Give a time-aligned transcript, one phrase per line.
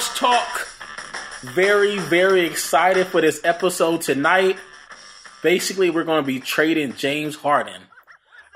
[0.00, 0.68] Talk.
[1.42, 4.56] Very, very excited for this episode tonight.
[5.42, 7.82] Basically, we're going to be trading James Harden.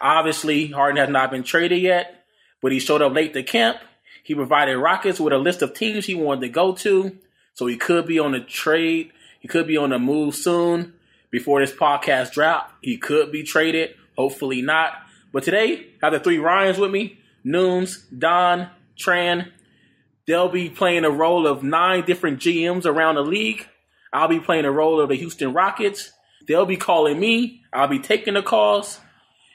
[0.01, 2.25] Obviously, Harden has not been traded yet,
[2.63, 3.77] but he showed up late to camp.
[4.23, 7.19] He provided Rockets with a list of teams he wanted to go to,
[7.53, 9.13] so he could be on the trade.
[9.41, 10.95] He could be on the move soon
[11.31, 12.73] before this podcast drop.
[12.81, 13.95] He could be traded.
[14.17, 14.95] Hopefully not.
[15.33, 19.53] But today, I have the three Ryans with me: Nunes, Don, Tran.
[20.27, 23.67] They'll be playing a role of nine different GMs around the league.
[24.13, 26.13] I'll be playing a role of the Houston Rockets.
[26.49, 27.63] They'll be calling me.
[27.73, 29.01] I'll be taking the calls.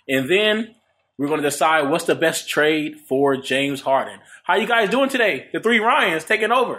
[0.08, 0.76] And then
[1.18, 4.20] we're going to decide what's the best trade for James Harden.
[4.44, 5.48] How you guys doing today?
[5.54, 6.76] The three Ryans taking over.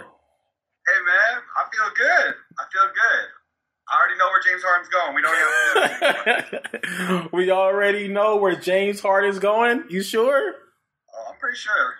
[0.85, 2.35] Hey man, I feel good.
[2.59, 3.27] I feel good.
[3.89, 5.15] I already know where James Harden's going.
[5.15, 9.85] We don't have to do we already know where James Harden's going.
[9.89, 10.55] You sure?
[11.13, 11.93] Oh, I'm pretty sure.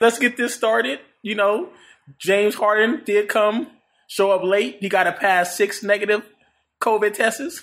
[0.00, 1.00] Let's get this started.
[1.22, 1.70] You know,
[2.18, 3.68] James Harden did come,
[4.06, 4.78] show up late.
[4.80, 6.24] He got to pass six negative
[6.80, 7.60] COVID tests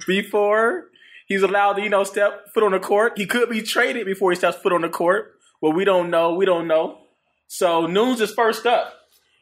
[0.06, 0.88] before
[1.26, 3.14] he's allowed to, you know, step foot on the court.
[3.16, 5.34] He could be traded before he steps foot on the court.
[5.60, 6.34] Well, we don't know.
[6.34, 6.98] We don't know.
[7.48, 8.92] So Nunes is first up.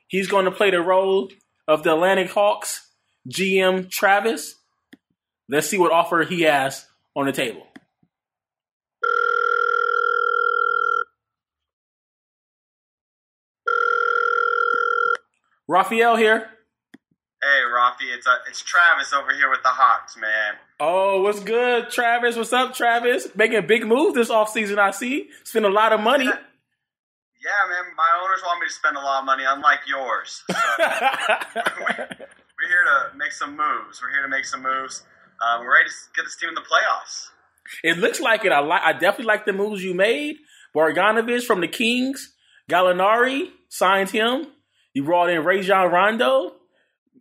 [0.08, 1.30] He's going to play the role
[1.66, 2.88] of the Atlanta Hawks
[3.28, 4.54] GM Travis.
[5.48, 7.66] Let's see what offer he has on the table.
[15.66, 16.50] Rafael here.
[17.42, 20.54] Hey, Rafi, it's uh, it's Travis over here with the Hawks, man.
[20.80, 22.36] Oh, what's good, Travis?
[22.36, 23.28] What's up, Travis?
[23.34, 25.28] Making a big move this offseason, I see.
[25.44, 26.24] Spend a lot of money.
[26.24, 27.84] Yeah, man.
[27.96, 30.42] My owners want me to spend a lot of money, unlike yours.
[30.50, 30.54] So,
[32.64, 34.00] we're here to make some moves.
[34.02, 35.02] We're here to make some moves.
[35.44, 37.26] Uh, we're ready to get this team in the playoffs.
[37.82, 38.52] It looks like it.
[38.52, 38.82] I like.
[38.82, 40.36] I definitely like the moves you made.
[40.74, 42.34] Bogdanovich from the Kings,
[42.70, 44.46] Gallinari signed him.
[44.94, 46.54] You brought in Rajon Rondo.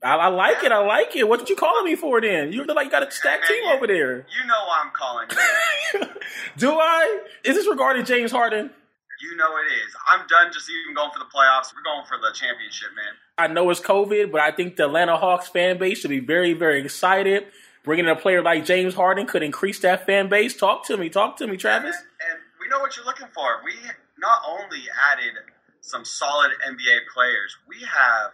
[0.03, 0.71] I, I, like it.
[0.71, 1.27] I like it.
[1.27, 2.51] What did you calling me for then?
[2.51, 4.17] You look like you got a stacked team over there.
[4.17, 5.27] You know why I'm calling
[5.93, 6.21] you.
[6.57, 7.19] Do I?
[7.43, 8.69] Is this regarding James Harden?
[9.23, 9.95] you know it is.
[10.11, 11.73] I'm done just even going for the playoffs.
[11.73, 13.13] We're going for the championship, man.
[13.37, 16.53] I know it's COVID, but I think the Atlanta Hawks fan base should be very,
[16.53, 17.47] very excited.
[17.83, 20.55] Bringing in a player like James Harden could increase that fan base.
[20.55, 21.09] Talk to me.
[21.09, 21.95] Talk to me, Travis.
[21.95, 23.61] And, and we know what you're looking for.
[23.63, 23.73] We
[24.19, 25.33] not only added
[25.83, 28.31] some solid NBA players, we have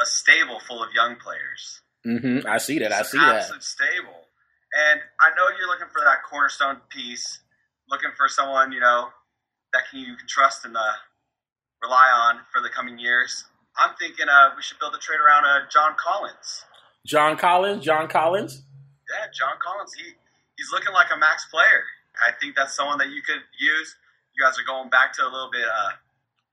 [0.00, 1.82] a stable full of young players.
[2.06, 2.46] Mm-hmm.
[2.46, 2.92] I see that.
[2.92, 3.62] I see that.
[3.62, 4.30] stable.
[4.90, 7.40] And I know you're looking for that cornerstone piece,
[7.90, 9.08] looking for someone you know
[9.72, 10.94] that can you can trust and uh,
[11.82, 13.44] rely on for the coming years.
[13.78, 16.64] I'm thinking uh, we should build a trade around uh, John Collins.
[17.06, 17.84] John Collins.
[17.84, 18.62] John Collins.
[19.10, 19.92] Yeah, John Collins.
[19.94, 20.14] He
[20.56, 21.82] he's looking like a max player.
[22.22, 23.96] I think that's someone that you could use.
[24.34, 25.66] You guys are going back to a little bit.
[25.66, 25.90] Uh,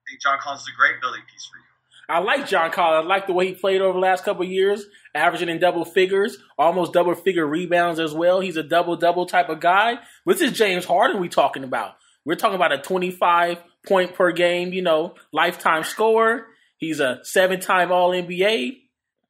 [0.09, 1.63] think John Collins is a great building piece for you.
[2.09, 3.05] I like John Collins.
[3.05, 4.85] I like the way he played over the last couple of years,
[5.15, 8.41] averaging in double figures, almost double figure rebounds as well.
[8.41, 9.99] He's a double double type of guy.
[10.25, 11.95] This is James Harden we talking about.
[12.25, 16.47] We're talking about a 25 point per game, you know, lifetime scorer.
[16.77, 18.79] He's a seven time All NBA.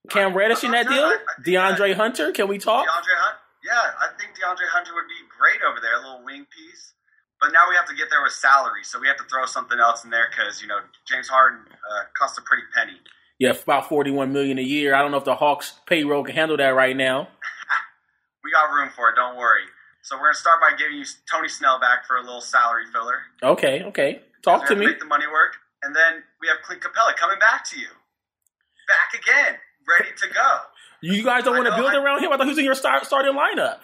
[0.09, 1.03] Cam uh, Reddish in that deal.
[1.03, 2.87] I- I DeAndre Hunter, can we talk?
[2.87, 6.47] DeAndre Hunter, Yeah, I think DeAndre Hunter would be great over there, a little wing
[6.49, 6.93] piece.
[7.41, 9.79] But now we have to get there with salary, so we have to throw something
[9.79, 13.02] else in there because you know James Harden uh, costs a pretty penny.
[13.40, 14.94] Yeah, about 41 million a year.
[14.94, 17.28] I don't know if the Hawks payroll can handle that right now.
[18.44, 19.16] We got room for it.
[19.16, 19.62] Don't worry.
[20.02, 23.22] So we're gonna start by giving you Tony Snell back for a little salary filler.
[23.44, 24.22] Okay, okay.
[24.41, 24.88] Talk to me.
[24.88, 27.88] Make the money work, and then we have Clint Capela coming back to you,
[28.90, 30.50] back again, ready to go.
[31.03, 32.31] You guys don't want to build I- around him?
[32.31, 33.79] I thought he was in your start, starting lineup.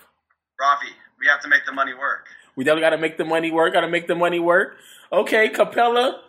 [0.61, 2.27] Rafi, we have to make the money work.
[2.57, 3.71] We definitely got to make the money work.
[3.73, 4.75] Got to make the money work.
[5.13, 6.19] Okay, Capela,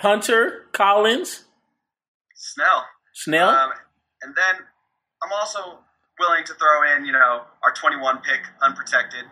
[0.00, 1.44] Hunter, Collins,
[2.34, 2.84] Snell.
[3.14, 3.48] Snell.
[3.48, 3.70] Um,
[4.22, 4.56] and then
[5.22, 5.78] I'm also
[6.18, 9.24] willing to throw in, you know, our 21 pick unprotected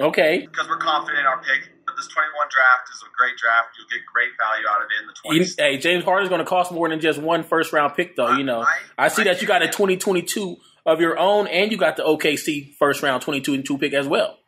[0.00, 1.70] okay, because we're confident in our pick.
[1.86, 3.68] But this 21 draft is a great draft.
[3.78, 5.54] You'll get great value out of it in the You- 20s.
[5.58, 8.32] hey, James Harden's going to cost more than just one first round pick, though.
[8.36, 11.46] You know, I, I- see I that you got a hear 2022 of your own,
[11.46, 14.38] and you got the OKC first round 22 and two pick as well.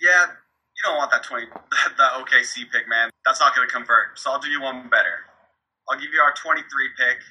[0.00, 0.26] Yeah,
[0.82, 3.10] you don't want that 20, the OKC pick, man.
[3.24, 4.18] That's not going to convert.
[4.18, 5.30] So I'll do you one better.
[5.88, 6.62] I'll give you our 23
[6.98, 7.22] pick.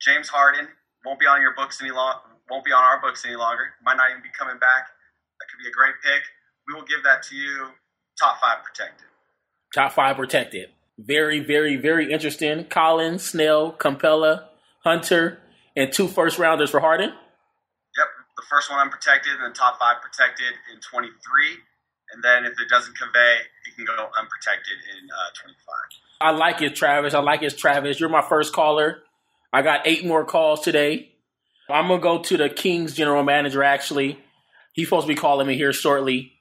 [0.00, 0.68] James Harden
[1.04, 2.18] won't be on your books any long.
[2.50, 3.74] Won't be on our books any longer.
[3.82, 4.86] Might not even be coming back.
[5.40, 6.22] That could be a great pick.
[6.68, 7.68] We will give that to you.
[8.20, 9.06] Top five protected.
[9.74, 10.70] Top five protected.
[10.98, 12.66] Very, very, very interesting.
[12.66, 14.44] Collins, Snell, Capela,
[14.84, 15.40] Hunter,
[15.74, 17.10] and two first rounders for Harden.
[17.10, 21.10] Yep, the first one unprotected, and then top five protected in 23.
[22.14, 25.56] And then if it doesn't convey, it can go unprotected in uh, 25.
[26.20, 27.12] I like it, Travis.
[27.12, 27.98] I like it, Travis.
[27.98, 29.02] You're my first caller.
[29.52, 31.10] I got eight more calls today.
[31.68, 33.62] I'm gonna go to the Kings general manager.
[33.62, 34.18] Actually,
[34.72, 36.32] he's supposed to be calling me here shortly.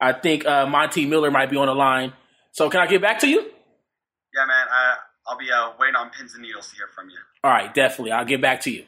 [0.00, 2.12] I think uh, Monty Miller might be on the line.
[2.52, 3.40] So can I get back to you?
[3.40, 4.66] Yeah, man.
[4.70, 4.96] I,
[5.26, 7.16] I'll be uh, waiting on pins and needles to hear from you.
[7.42, 8.12] All right, definitely.
[8.12, 8.84] I'll get back to you.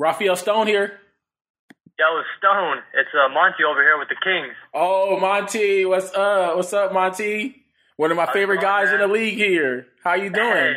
[0.00, 0.98] Rafael Stone here.
[1.98, 2.06] Yo,
[2.38, 4.56] Stone, it's uh, Monty over here with the Kings.
[4.72, 6.56] Oh, Monty, what's up?
[6.56, 7.62] What's up, Monty?
[7.98, 9.88] One of my How's favorite guys in the league here.
[10.02, 10.46] How you doing?
[10.46, 10.72] Hey,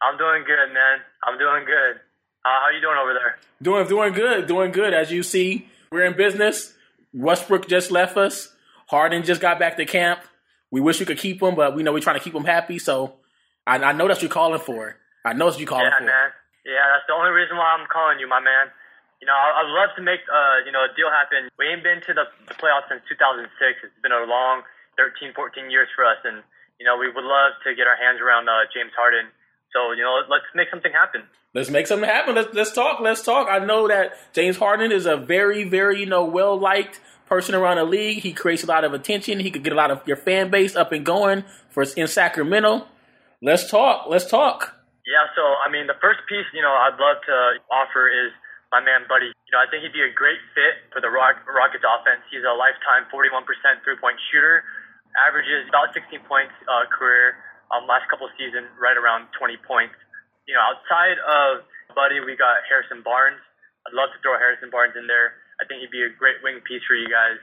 [0.00, 1.00] I'm doing good, man.
[1.26, 1.96] I'm doing good.
[2.44, 3.38] Uh, how you doing over there?
[3.60, 4.94] Doing doing good, doing good.
[4.94, 6.74] As you see, we're in business.
[7.12, 8.54] Westbrook just left us.
[8.86, 10.20] Harden just got back to camp.
[10.70, 12.78] We wish we could keep him, but we know we're trying to keep him happy.
[12.78, 13.14] So
[13.66, 14.94] I, I know that's what you're calling for.
[15.24, 16.04] I know that's what you're calling yeah, for.
[16.04, 16.30] man.
[16.64, 18.72] Yeah, that's the only reason why I'm calling you, my man.
[19.20, 21.48] You know, I'd love to make uh, you know a deal happen.
[21.56, 23.48] We ain't been to the, the playoffs since 2006.
[23.84, 24.64] It's been a long
[24.96, 26.44] 13, 14 years for us, and
[26.80, 29.32] you know we would love to get our hands around uh, James Harden.
[29.72, 31.24] So you know, let's make something happen.
[31.54, 32.34] Let's make something happen.
[32.34, 33.00] Let's let's talk.
[33.00, 33.48] Let's talk.
[33.48, 37.76] I know that James Harden is a very, very, you know, well liked person around
[37.76, 38.18] the league.
[38.18, 39.40] He creates a lot of attention.
[39.40, 42.86] He could get a lot of your fan base up and going for in Sacramento.
[43.40, 44.06] Let's talk.
[44.08, 44.74] Let's talk.
[45.04, 47.36] Yeah, so I mean, the first piece, you know, I'd love to
[47.68, 48.32] offer is
[48.72, 49.28] my man Buddy.
[49.28, 52.24] You know, I think he'd be a great fit for the Rock, Rockets offense.
[52.32, 53.44] He's a lifetime 41%
[53.84, 54.64] three-point shooter,
[55.20, 57.36] averages about 16 points uh, career.
[57.68, 59.96] Um, last couple of seasons, right around 20 points.
[60.48, 63.40] You know, outside of Buddy, we got Harrison Barnes.
[63.84, 65.36] I'd love to throw Harrison Barnes in there.
[65.60, 67.36] I think he'd be a great wing piece for you guys.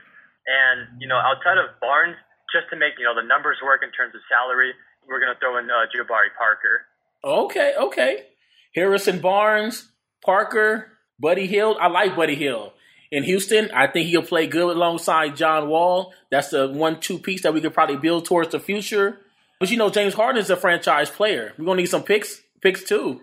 [0.46, 2.18] And you know, outside of Barnes,
[2.50, 4.74] just to make you know the numbers work in terms of salary,
[5.06, 6.90] we're gonna throw in uh, Jabari Parker.
[7.24, 8.26] Okay, okay.
[8.74, 9.90] Harrison Barnes,
[10.24, 11.76] Parker, Buddy Hield.
[11.80, 12.72] I like Buddy Hield.
[13.12, 16.14] In Houston, I think he'll play good alongside John Wall.
[16.30, 19.20] That's the one-two piece that we could probably build towards the future.
[19.60, 21.52] But you know, James Harden is a franchise player.
[21.58, 23.20] We're gonna need some picks, picks too.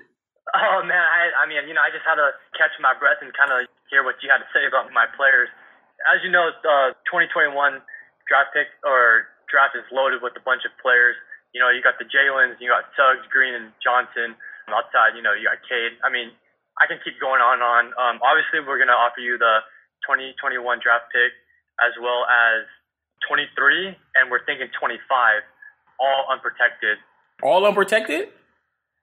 [0.56, 3.34] Oh man, I, I mean, you know, I just had to catch my breath and
[3.34, 5.50] kind of hear what you had to say about my players.
[6.08, 7.54] As you know, uh, the 2021
[8.30, 11.18] draft pick or draft is loaded with a bunch of players.
[11.54, 14.38] You know, you got the Jalen's, you got Suggs, Green, and Johnson.
[14.70, 15.98] Outside, you know, you got Cade.
[16.06, 16.30] I mean,
[16.78, 17.84] I can keep going on and on.
[17.98, 19.66] Um, obviously, we're gonna offer you the
[20.06, 21.34] 2021 draft pick
[21.82, 22.70] as well as
[23.28, 25.02] 23, and we're thinking 25,
[26.00, 27.02] all unprotected.
[27.42, 28.30] All unprotected.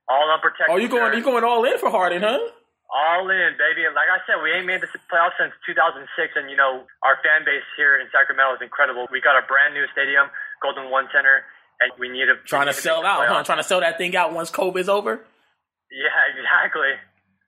[0.09, 0.71] All unprotected.
[0.71, 1.19] Oh, you going?
[1.19, 2.39] You going all in for Harden, huh?
[2.87, 3.83] All in, baby.
[3.83, 6.07] And Like I said, we ain't made the playoffs since 2006,
[6.39, 9.11] and you know our fan base here in Sacramento is incredible.
[9.11, 10.31] We got a brand new stadium,
[10.63, 11.43] Golden One Center,
[11.81, 13.43] and we need to Trying we to sell out, huh?
[13.45, 15.25] Trying to sell that thing out once COVID's over.
[15.91, 16.89] Yeah, exactly.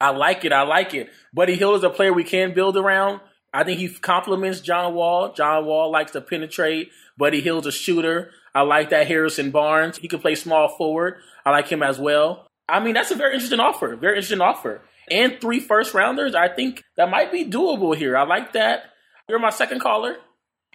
[0.01, 0.53] I like it.
[0.53, 1.11] I like it.
[1.35, 3.21] Buddy Hield is a player we can build around.
[3.53, 5.33] I think he complements John Wall.
[5.33, 6.91] John Wall likes to penetrate.
[7.17, 8.31] Buddy Hield's a shooter.
[8.55, 9.99] I like that Harrison Barnes.
[9.99, 11.17] He can play small forward.
[11.45, 12.47] I like him as well.
[12.69, 13.97] I mean, that's a very interesting offer.
[13.97, 14.83] Very interesting offer.
[15.11, 16.35] And three first rounders.
[16.35, 18.17] I think that might be doable here.
[18.17, 18.83] I like that.
[19.29, 20.17] You're my second caller.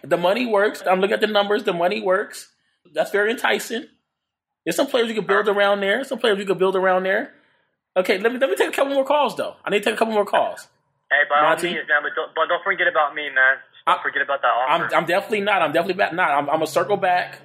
[0.02, 0.82] The money works.
[0.86, 1.64] I'm looking at the numbers.
[1.64, 2.52] The money works.
[2.92, 3.86] That's very enticing.
[4.64, 6.04] There's some players you could build around there.
[6.04, 7.32] Some players you could build around there.
[7.96, 9.56] Okay, let me let me take a couple more calls though.
[9.64, 10.68] I need to take a couple more calls.
[11.10, 11.68] Hey, by all Monty?
[11.68, 13.56] means, man, but don't, but don't forget about me, man.
[13.72, 14.94] Just don't I- forget about that I'm offer.
[14.96, 15.62] I'm definitely not.
[15.62, 16.12] I'm definitely back.
[16.12, 16.30] Not.
[16.30, 17.38] I'm I'm a circle back.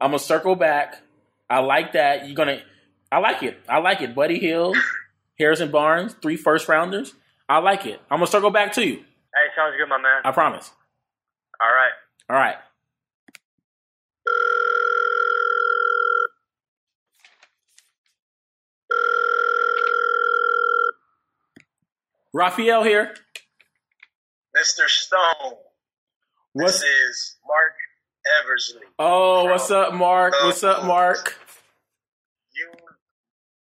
[0.00, 1.00] I'm a circle back.
[1.50, 2.26] I like that.
[2.26, 2.60] You're gonna.
[3.10, 3.58] I like it.
[3.68, 4.14] I like it.
[4.14, 4.76] Buddy Hield,
[5.38, 7.14] Harrison Barnes, three first rounders.
[7.48, 8.00] I like it.
[8.10, 8.96] I'm gonna circle back to you.
[8.96, 10.22] hey, sounds good, my man.
[10.24, 10.70] I promise.
[11.60, 11.92] All right.
[12.28, 12.56] All right.
[22.32, 23.14] Rafael here.
[24.56, 24.88] Mr.
[24.88, 25.54] Stone.
[26.52, 27.72] What's This is Mark
[28.42, 28.86] Eversley.
[28.98, 29.44] oh?
[29.44, 30.32] What's up, Mark?
[30.42, 31.36] What's up, Mark?
[32.54, 32.68] You,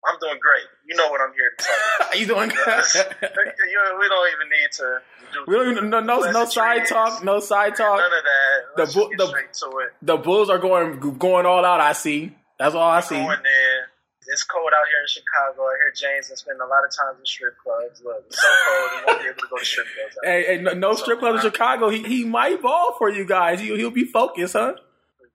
[0.05, 0.65] I'm doing great.
[0.87, 1.63] You know what I'm here to
[2.03, 2.51] talk you doing?
[2.51, 2.93] about.
[2.93, 3.01] You-
[3.99, 4.99] we don't even need to
[5.31, 7.23] do we don't even, no no no side talk.
[7.23, 7.97] No side talk.
[7.99, 8.75] None of that.
[8.75, 9.93] The Let's bu- the- straight to it.
[10.01, 11.79] The Bulls are going going all out.
[11.79, 12.35] I see.
[12.59, 13.15] That's all I see.
[13.15, 13.80] Going there.
[14.27, 15.65] It's cold out here in Chicago.
[15.65, 18.01] I hear James has spent a lot of time in strip clubs.
[18.05, 20.17] Look, it's so cold, he won't be able to go to strip clubs.
[20.17, 21.89] out Hey, hey, no, no strip club in Chicago.
[21.89, 23.59] He he might ball for you guys.
[23.59, 24.73] He, he'll be focused, huh?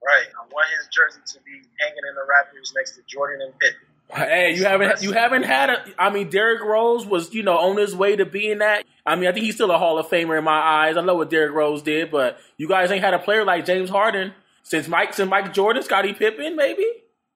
[0.06, 0.26] Right.
[0.30, 3.86] I want his jersey to be hanging in the Raptors next to Jordan and Pippen.
[4.08, 5.84] Hey, you haven't you haven't had a.
[5.98, 8.84] I mean, Derrick Rose was you know on his way to being that.
[9.04, 10.96] I mean, I think he's still a Hall of Famer in my eyes.
[10.96, 13.90] I know what Derrick Rose did, but you guys ain't had a player like James
[13.90, 16.86] Harden since Mike since Mike Jordan, Scottie Pippen, maybe.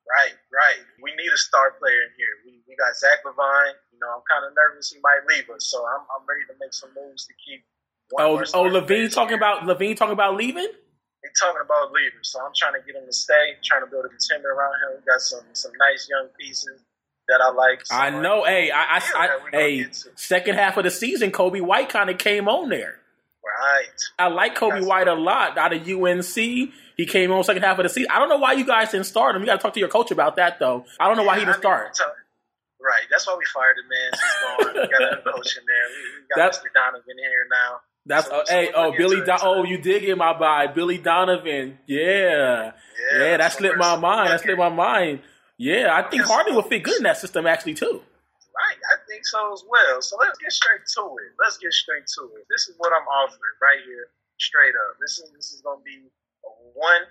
[0.08, 0.84] Right, right.
[1.02, 2.34] We need a star player in here.
[2.44, 3.76] We, we got Zach LaVine.
[3.92, 6.56] You know, I'm kind of nervous he might leave us, so I'm, I'm ready to
[6.60, 7.64] make some moves to keep
[8.18, 10.66] Oh, oh, LaVine talking about LaVine talking about leaving.
[10.66, 13.54] He's talking about leaving, so I'm trying to get him to stay.
[13.62, 14.98] Trying to build a contender around him.
[14.98, 16.80] We got some some nice young pieces
[17.28, 17.86] that I like.
[17.86, 18.44] So, I know.
[18.44, 21.88] Hey, I, I, I that we gonna hey, second half of the season, Coby White
[21.88, 22.99] kind of came on there.
[23.60, 23.88] Right.
[24.18, 26.34] I like Coby That's- White a lot out of UNC.
[26.96, 28.10] He came on second half of the season.
[28.10, 29.42] I don't know why you guys didn't start him.
[29.42, 30.84] You got to talk to your coach about that, though.
[30.98, 31.84] I don't know why he didn't I start.
[31.86, 32.12] mean, tell-
[32.82, 33.02] Right.
[33.10, 34.10] That's why we fired the man.
[34.12, 34.82] He's gone.
[34.82, 35.86] We got a coach in there.
[35.88, 36.72] We, we got That's- Mr.
[36.74, 37.80] Donovan here now.
[38.06, 39.24] That's So- uh, so hey, oh Billy.
[39.24, 41.78] Don- oh, you did get my vibe, Billy Donovan.
[41.86, 42.72] Yeah,
[43.18, 44.30] yeah, that so slipped my mind.
[44.30, 45.20] That slipped my mind.
[45.58, 46.22] Yeah, I think.
[46.22, 48.02] Harden would fit good in that system actually too.
[48.50, 50.02] Right, I think so as well.
[50.02, 51.30] So let's get straight to it.
[51.38, 52.44] Let's get straight to it.
[52.50, 54.98] This is what I'm offering right here, straight up.
[55.00, 56.10] This is this is gonna be
[56.44, 57.06] a one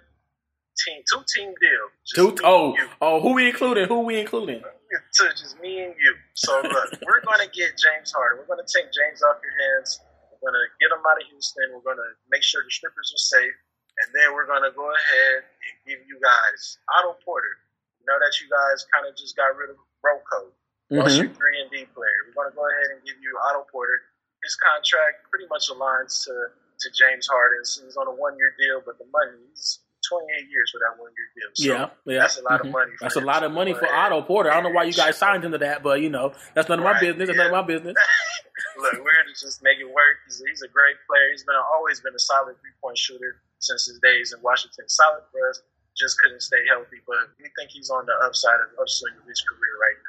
[0.83, 1.85] team, two team deal.
[2.15, 3.87] Two, oh, oh, who we including?
[3.87, 4.61] Who we including?
[5.19, 6.13] to just me and you.
[6.33, 8.41] So look, we're gonna get James Harden.
[8.41, 10.01] We're gonna take James off your hands.
[10.33, 11.71] We're gonna get him out of Houston.
[11.71, 13.57] We're gonna make sure the strippers are safe,
[14.03, 17.63] and then we're gonna go ahead and give you guys Otto Porter.
[18.01, 20.49] You know that you guys kind of just got rid of RoCo.
[20.91, 21.17] Mhm.
[21.17, 22.17] your three and D player.
[22.27, 24.01] We're gonna go ahead and give you Otto Porter.
[24.43, 26.33] His contract pretty much aligns to
[26.79, 27.81] to James Harden's.
[27.83, 30.97] He's on a one year deal, but the money he's twenty eight years for that
[30.97, 31.49] one year deal.
[31.53, 32.19] So Yeah, yeah.
[32.23, 32.65] that's a lot Mhm.
[32.65, 32.91] of money.
[32.97, 33.85] For That's a lot of money for.
[33.87, 34.49] Otto Porter.
[34.49, 36.79] I don't know why you guys signed him to that, but you know that's none
[36.79, 37.27] of my Right, business.
[37.27, 37.43] That's yeah.
[37.49, 37.95] none of my business.
[38.77, 40.17] Look, we're here to just make it work.
[40.25, 41.29] He's, he's a great player.
[41.31, 44.87] He's been always been a solid three point shooter since his days in Washington.
[44.87, 45.61] Solid for us.
[45.97, 49.41] Just couldn't stay healthy, but we think he's on the upside of upswing of his
[49.41, 50.08] career right now.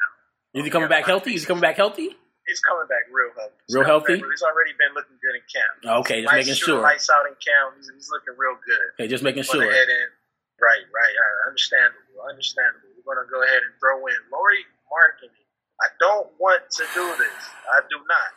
[0.54, 1.34] Is he coming back healthy?
[1.34, 2.10] Is he coming back healthy?
[2.46, 3.54] He's coming back real healthy.
[3.68, 4.18] He's Real healthy?
[4.18, 6.02] back He's already been looking good in camp.
[6.02, 6.82] Okay, just Lights making sure.
[6.82, 7.78] Lights out in camp.
[7.78, 8.86] He's, he's looking real good.
[8.98, 9.62] Okay, just making sure.
[9.62, 9.78] right,
[10.58, 11.36] right, right.
[11.46, 12.90] Understandable, understandable.
[13.06, 15.46] We're gonna go ahead and throw in Lauri Markkanen.
[15.80, 17.38] I don't want to do this.
[17.70, 18.30] I do not.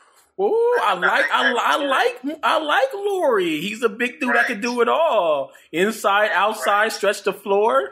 [0.45, 3.61] Ooh, I like, I, I like, I like Lauri.
[3.61, 5.51] He's a big dude that can do it all.
[5.71, 6.91] Inside, outside, Right.
[6.91, 7.91] stretch the floor.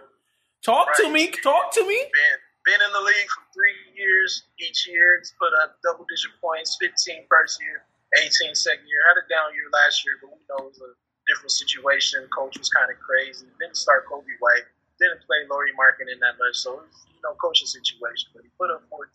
[0.65, 1.27] Talk to me.
[1.27, 1.95] Talk to me.
[1.97, 4.45] Been been in the league for three years.
[4.59, 6.77] Each year, he's put up double digit points.
[6.79, 7.85] 15 first year,
[8.17, 9.01] 18 second year.
[9.09, 10.91] Had a down year last year, but we know it was a
[11.29, 12.25] different situation.
[12.29, 13.45] Coach was kind of crazy.
[13.59, 14.65] Didn't start Coby White.
[14.99, 16.61] Didn't play Lauri Markkanen that much.
[16.61, 18.29] So it was, you know, coaching situation.
[18.33, 19.09] But he put up 14.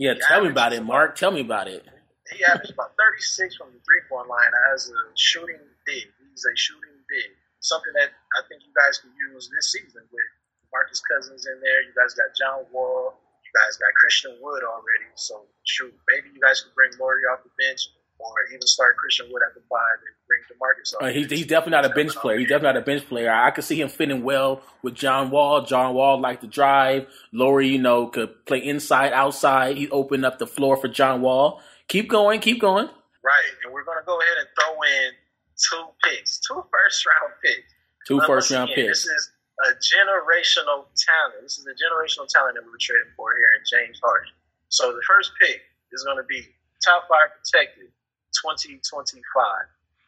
[0.00, 1.16] Yeah, The tell me about it, Mark.
[1.16, 1.84] Tell me about it.
[2.32, 6.08] He averaged about 36 from the three point line as a shooting big.
[6.30, 7.36] He's a shooting big.
[7.60, 10.29] Something that I think you guys can use this season with
[10.72, 11.82] Marcus Cousins in there.
[11.82, 13.18] You guys got John Wall.
[13.42, 15.10] You guys got Christian Wood already.
[15.14, 17.82] So, shoot, maybe you guys can bring Lauri off the bench
[18.20, 21.02] or even start Christian Wood at the five and bring DeMarcus off.
[21.02, 22.38] Uh, the he's, he's definitely not a bench player.
[22.38, 23.32] He's definitely not a bench player.
[23.32, 25.62] I could see him fitting well with John Wall.
[25.64, 27.08] John Wall liked to drive.
[27.32, 29.76] Lauri, you know, could play inside, outside.
[29.76, 31.60] He opened up the floor for John Wall.
[31.88, 32.40] Keep going.
[32.40, 32.86] Keep going.
[33.24, 33.50] Right.
[33.64, 35.12] And we're going to go ahead and throw in
[35.56, 37.74] two picks, two first round picks.
[38.06, 39.04] Two first round again, picks.
[39.04, 39.30] This is
[39.68, 41.44] a generational talent.
[41.44, 44.32] This is a generational talent that we're trading for here in James Harden.
[44.68, 45.60] So the first pick
[45.92, 46.46] is going to be
[46.80, 47.92] top five protected
[48.40, 48.80] 2025.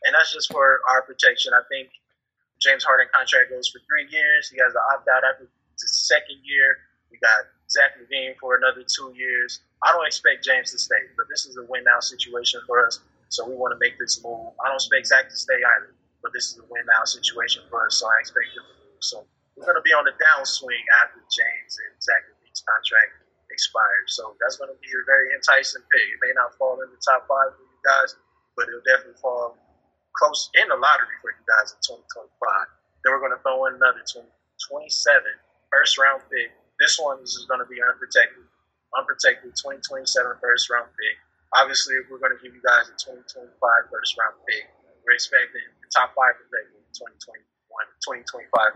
[0.04, 1.52] And that's just for our protection.
[1.52, 1.92] I think
[2.62, 4.48] James Harden contract goes for three years.
[4.48, 6.88] He has an opt out after the second year.
[7.10, 9.60] We got Zach LaVine for another two years.
[9.84, 13.00] I don't expect James to stay, but this is a win now situation for us.
[13.28, 14.54] So we want to make this move.
[14.64, 15.92] I don't expect Zach to stay either,
[16.22, 17.98] but this is a win now situation for us.
[18.00, 19.00] So I expect him to move.
[19.00, 23.12] So we're going to be on the downswing after James and Zach LaVine's contract
[23.52, 24.16] expires.
[24.16, 26.06] So that's going to be a very enticing pick.
[26.08, 28.16] It may not fall in the top five for you guys,
[28.56, 29.60] but it'll definitely fall
[30.16, 32.32] close in the lottery for you guys in 2025.
[33.04, 34.88] Then we're going to throw in another 20, 27
[35.68, 36.52] first round pick.
[36.80, 38.44] This one is going to be unprotected.
[38.96, 40.08] Unprotected 2027
[40.40, 41.16] first round pick.
[41.52, 43.52] Obviously, we're going to give you guys a 2025
[43.92, 44.64] first round pick,
[45.04, 47.51] we're expecting the top five protected 2021, 2025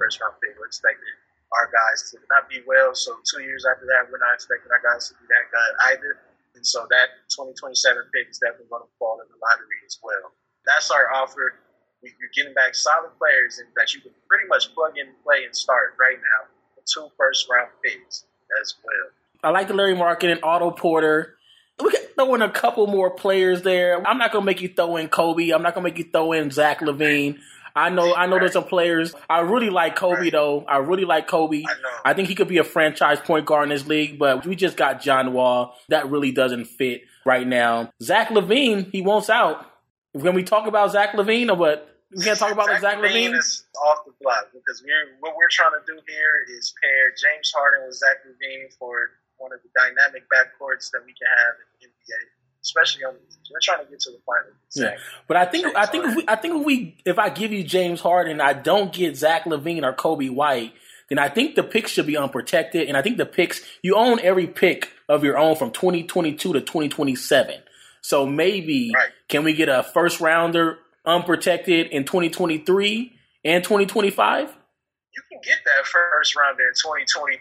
[0.07, 0.55] first round pick.
[0.55, 1.11] We're expecting
[1.51, 2.95] our guys to not be well.
[2.95, 6.13] So two years after that, we're not expecting our guys to be that good either.
[6.55, 7.75] And so that 2027
[8.15, 10.33] pick is definitely going to fall in the lottery as well.
[10.65, 11.59] That's our offer.
[12.03, 15.55] You're getting back solid players and that you can pretty much plug in, play, and
[15.55, 16.41] start right now.
[16.87, 18.25] Two first round picks
[18.63, 19.11] as well.
[19.43, 21.35] I like Larry Market and Otto Porter.
[21.83, 24.07] We can throw in a couple more players there.
[24.07, 25.53] I'm not gonna make you throw in Coby.
[25.53, 27.41] I'm not gonna make you throw in Zach LaVine.
[27.77, 29.15] I know I know there's some players.
[29.29, 30.65] I really like Coby though.
[30.67, 31.63] I really like Coby.
[31.67, 32.11] I.
[32.11, 34.77] I think he could be a franchise point guard in this league, but we just
[34.77, 35.77] got John Wall.
[35.89, 37.93] That really doesn't fit right now.
[38.03, 39.67] Zach LaVine, he wants out.
[40.13, 41.93] When we talk about Zach LaVine or what?
[42.17, 43.37] We can't talk about Zach, LaVine.
[43.37, 47.53] is off the block because we're what we're trying to do here is pair James
[47.55, 51.91] Harden with Zach LaVine for one of the dynamic backcourts that we can have in
[51.91, 52.36] the NBA.
[52.67, 53.15] Especially on.
[53.53, 54.51] We're trying to get to the final.
[54.75, 54.97] Yeah,
[55.29, 57.53] but I think James I think if we, I think if we if I give
[57.53, 60.73] you James Harden, I don't get Zach LaVine or Coby White,
[61.09, 64.19] then I think the picks should be unprotected, and I think the picks you own
[64.21, 67.61] every pick of your own from 2022 to 2027.
[68.03, 69.11] So maybe right.
[69.29, 73.13] can we get a first rounder unprotected in 2023
[73.45, 74.49] and 2025?
[74.49, 77.41] You can get that first rounder in 2023.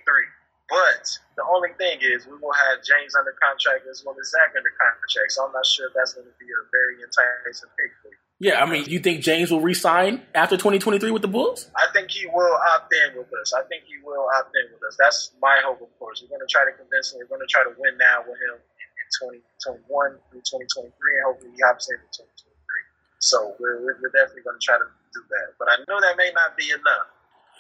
[0.66, 1.06] But
[1.38, 4.74] the only thing is, we will have James under contract as well as Zach under
[4.74, 5.30] contract.
[5.30, 8.18] So I'm not sure if that's going to be a very enticing pick for you.
[8.42, 11.72] Yeah, I mean, you think James will resign after 2023 with the Bulls?
[11.72, 13.54] I think he will opt in with us.
[13.56, 14.98] I think he will opt in with us.
[15.00, 16.20] That's my hope, of course.
[16.20, 17.24] We're going to try to convince him.
[17.24, 19.08] We're going to try to win now with him in
[19.88, 22.44] 2021 through 2023, and hopefully he opts in in 2023.
[23.24, 25.56] So we're, we're definitely going to try to do that.
[25.56, 27.15] But I know that may not be enough.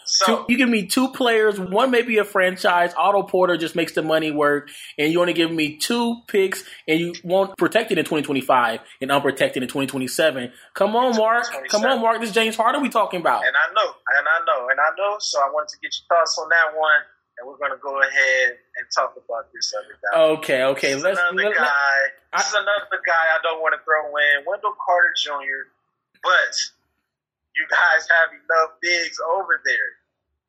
[0.06, 1.60] So two, you give me two players.
[1.60, 2.94] One may be a franchise.
[2.96, 6.64] Otto Porter just makes the money work, and you want to give me two picks,
[6.88, 10.52] and you want protected in 2025 and unprotected in 2027.
[10.74, 11.46] Come on, Mark.
[11.70, 12.22] Come on, Mark.
[12.22, 13.46] This James Harden we talking about.
[13.46, 15.18] And I know, and I know, and I know.
[15.20, 17.02] So I wanted to get your thoughts on that one,
[17.38, 20.22] and we're gonna go ahead and talk about this other guy.
[20.38, 20.94] Okay, okay.
[20.94, 21.66] This Let's another let, guy.
[22.34, 25.72] I, this is another guy I don't want to throw in, Wendell Carter Jr.
[26.24, 26.54] But
[27.56, 29.76] you guys have enough bigs over there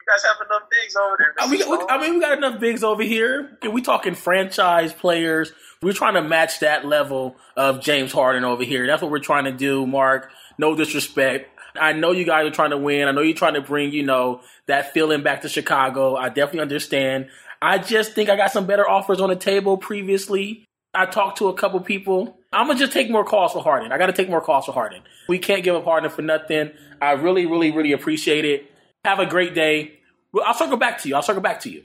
[0.01, 1.35] You guys have enough bigs over there.
[1.39, 3.59] I mean, we, I mean, we got enough bigs over here.
[3.73, 5.53] We talking franchise players.
[5.83, 8.87] We're trying to match that level of James Harden over here.
[8.87, 10.31] That's what we're trying to do, Mark.
[10.59, 11.51] No disrespect.
[11.79, 13.07] I know you guys are trying to win.
[13.07, 16.17] I know you're trying to bring, you know, that feeling back to Chicago.
[16.17, 17.29] I definitely understand.
[17.61, 20.66] I just think I got some better offers on the table previously.
[20.97, 22.39] I talked to a couple people.
[22.53, 23.93] I'm gonna just take more calls for Harden.
[23.93, 25.03] I got to take more calls for Harden.
[25.29, 26.73] We can't give up Harden for nothing.
[27.03, 28.71] I really, really, really appreciate it.
[29.05, 30.01] Have a great day.
[30.33, 31.15] Well, I'll circle back to you.
[31.15, 31.85] I'll circle back to you.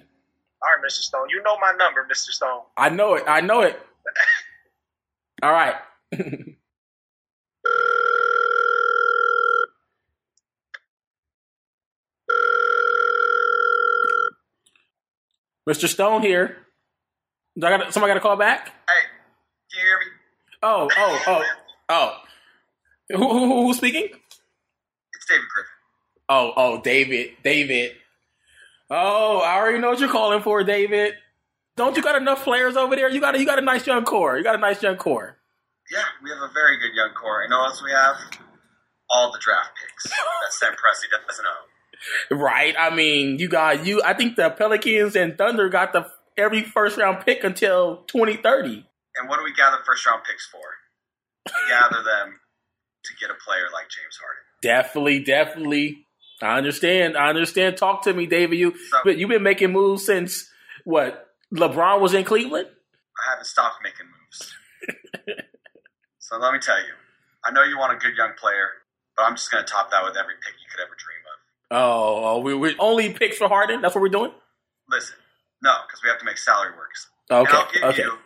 [0.64, 1.02] All right, Mr.
[1.02, 1.28] Stone.
[1.30, 2.30] You know my number, Mr.
[2.30, 2.62] Stone.
[2.78, 3.24] I know it.
[3.28, 3.80] I know it.
[5.44, 5.76] All right.
[15.70, 15.88] Mr.
[15.88, 16.58] Stone here.
[17.58, 18.68] I got somebody got to call back.
[18.68, 19.04] Hey,
[19.72, 20.06] can you hear me?
[20.64, 21.44] Oh, oh, oh,
[21.90, 22.18] oh.
[23.10, 24.04] Who, who, who's speaking?
[24.04, 25.72] It's David Griffin.
[26.30, 27.92] Oh, oh, David, David.
[28.90, 31.16] Oh, I already know what you're calling for, David.
[31.78, 33.10] Don't you got enough players over there?
[33.10, 34.38] You got a, you got a nice young core.
[34.38, 35.38] You got a nice young core.
[35.92, 37.44] Yeah, we have a very good young core.
[37.44, 38.16] You know else we have?
[39.10, 40.14] All the draft picks that
[40.52, 42.40] Sam Presti doesn't own.
[42.40, 42.76] Right.
[42.78, 44.02] I mean, you got you.
[44.04, 48.86] I think the Pelicans and Thunder got the every first round pick until 2030.
[49.18, 50.60] And what do we gather first round picks for?
[51.46, 52.40] We gather them
[53.04, 54.44] to get a player like James Harden.
[54.62, 56.06] Definitely, definitely.
[56.42, 57.18] I understand.
[57.18, 57.78] I understand.
[57.78, 58.58] Talk to me, David.
[58.58, 60.50] You, so, but you've been making moves since
[60.86, 61.28] what?
[61.54, 62.68] LeBron was in Cleveland.
[62.70, 64.54] I haven't stopped making moves.
[66.20, 66.94] so let me tell you,
[67.44, 68.70] I know you want a good young player,
[69.16, 71.78] but I'm just going to top that with every pick you could ever dream of.
[71.78, 73.82] Oh, oh we, we only picks for Harden.
[73.82, 74.32] That's what we're doing.
[74.90, 75.16] Listen,
[75.62, 77.08] no, because we have to make salary works.
[77.30, 77.52] Okay.
[77.52, 78.04] I'll give okay.
[78.04, 78.18] you,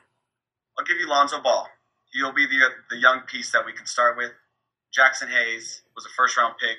[0.78, 1.68] I'll give you Lonzo Ball.
[2.14, 2.60] He'll be the
[2.90, 4.32] the young piece that we can start with.
[4.98, 6.78] Jaxson Hayes was a first round pick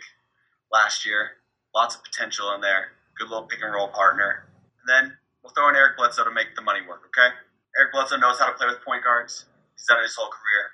[0.73, 1.31] last year.
[1.75, 2.93] Lots of potential in there.
[3.19, 4.49] Good little pick and roll partner.
[4.81, 7.35] And then we'll throw in Eric Bledsoe to make the money work, okay?
[7.79, 9.45] Eric Bledsoe knows how to play with point guards.
[9.77, 10.71] He's done it his whole career.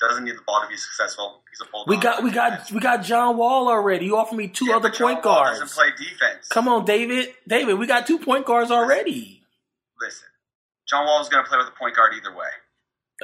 [0.00, 1.42] Doesn't need the ball to be successful.
[1.50, 1.88] He's a bulldog.
[1.88, 4.06] We got we got we got John Wall already.
[4.06, 5.60] You offered me two yeah, other point guards.
[5.60, 6.48] Doesn't play defense.
[6.48, 7.32] Come on, David.
[7.46, 9.44] David, we got two point guards already.
[10.00, 10.26] Listen,
[10.88, 12.48] John Wall is going to play with a point guard either way.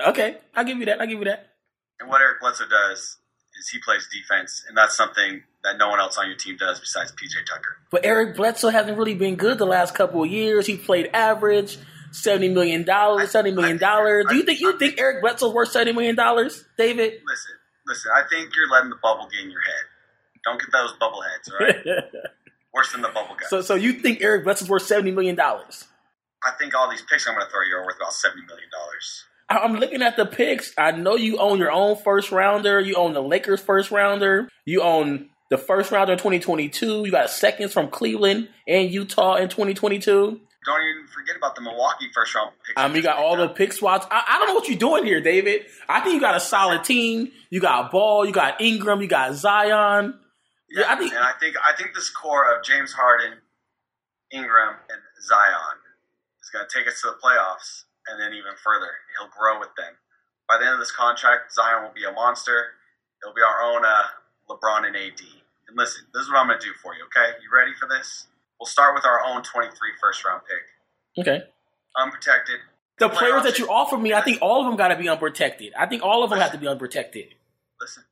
[0.09, 1.01] Okay, I'll give you that.
[1.01, 1.51] I'll give you that.
[1.99, 3.19] And what Eric Bledsoe does
[3.59, 6.81] is he plays defense, and that's something that no one else on your team does
[6.81, 7.77] besides PJ Tucker.
[7.91, 10.67] But Eric Bledsoe hasn't really been good the last couple of years.
[10.67, 11.77] He played average,
[12.13, 14.27] seventy million dollars, seventy million dollars.
[14.29, 17.21] Do you think you think Eric Bledsoe's worth seventy million dollars, David?
[17.27, 17.55] Listen,
[17.87, 18.13] listen.
[18.15, 19.85] I think you're letting the bubble get in your head.
[20.45, 22.05] Don't get those bubble heads, all right?
[22.73, 23.47] Worse than the bubble guy.
[23.49, 25.87] So, so you think Eric Bledsoe's worth seventy million dollars?
[26.45, 28.69] I think all these picks I'm going to throw you are worth about seventy million
[28.71, 29.25] dollars.
[29.51, 30.73] I'm looking at the picks.
[30.79, 32.79] I know you own your own first rounder.
[32.79, 34.49] You own the Lakers first rounder.
[34.65, 37.05] You own the first rounder in 2022.
[37.05, 40.41] You got seconds from Cleveland and Utah in 2022.
[40.65, 42.75] Don't even forget about the Milwaukee first round picks.
[42.77, 44.07] I mean, you got all the pick spots.
[44.09, 45.67] I, I, don't know what you're doing here, David.
[45.89, 47.33] I think you got a solid team.
[47.49, 48.27] You got Ball.
[48.27, 49.01] You got Ingram.
[49.01, 50.15] You got Zion.
[50.71, 53.39] Yeah, yeah I think, and I think I think this core of James Harden,
[54.31, 55.80] Ingram, and Zion
[56.51, 58.91] is going to take us to the playoffs and then even further.
[59.15, 59.95] He'll grow with them.
[60.51, 62.75] By the end of this contract, Zion will be a monster.
[63.23, 64.11] It'll be our own uh,
[64.51, 65.23] LeBron and AD.
[65.71, 67.39] And listen, this is what I'm going to do for you, okay?
[67.39, 68.27] You ready for this?
[68.59, 69.71] We'll start with our own 23
[70.03, 71.23] first round pick.
[71.23, 71.45] Okay.
[71.97, 72.59] Unprotected.
[72.99, 75.73] the players that you offer me, I think all of them got to be unprotected.
[75.79, 77.35] I think all of them have to be unprotected.
[77.81, 78.03] Listen,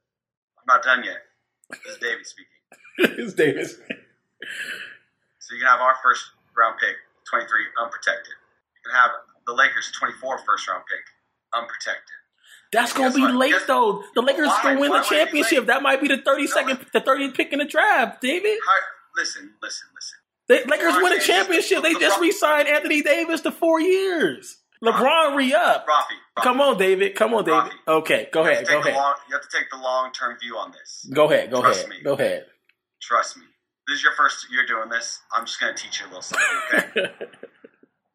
[0.59, 1.27] I'm not done yet.
[1.71, 2.59] This is David speaking.
[3.19, 3.75] it's Davis.
[3.75, 6.23] So you can have our first
[6.57, 6.97] round pick,
[7.31, 7.49] 23,
[7.83, 8.35] unprotected.
[8.75, 9.11] You can have
[9.47, 11.05] the Lakers' 24 first round pick,
[11.55, 12.15] unprotected.
[12.73, 13.35] That's gonna be what?
[13.35, 14.05] late Guess- though.
[14.15, 14.61] The Lakers Why?
[14.63, 15.67] gonna win the would it be championship.
[15.67, 18.59] That might be the thirty second, the 30th pick in the draft, David.
[18.63, 18.81] Hi,
[19.17, 20.19] listen, listen, listen.
[20.49, 21.83] The Lakers LeBron win a championship.
[21.83, 24.59] They just re-signed Anthony Davis to four years.
[24.85, 25.87] LeBron re-up.
[25.87, 26.03] Rafi,
[26.39, 27.15] Rafi, Come on, David.
[27.17, 27.73] Come on, David.
[27.73, 27.89] Rafi.
[28.01, 28.67] Okay, go ahead.
[28.67, 28.95] Go ahead.
[28.95, 31.07] long- you have to take the long term view on this.
[31.13, 31.51] Go ahead.
[31.51, 31.91] Go Trust ahead.
[31.91, 32.03] me.
[32.03, 32.47] Go ahead.
[33.01, 33.45] Trust me.
[33.89, 35.21] This is your first year doing this.
[35.33, 37.09] I'm just going to teach you a little something, okay?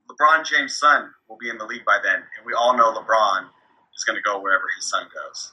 [0.05, 3.49] LeBron James' son will be in the league by then, and we all know LeBron
[3.97, 5.51] is going to go wherever his son goes.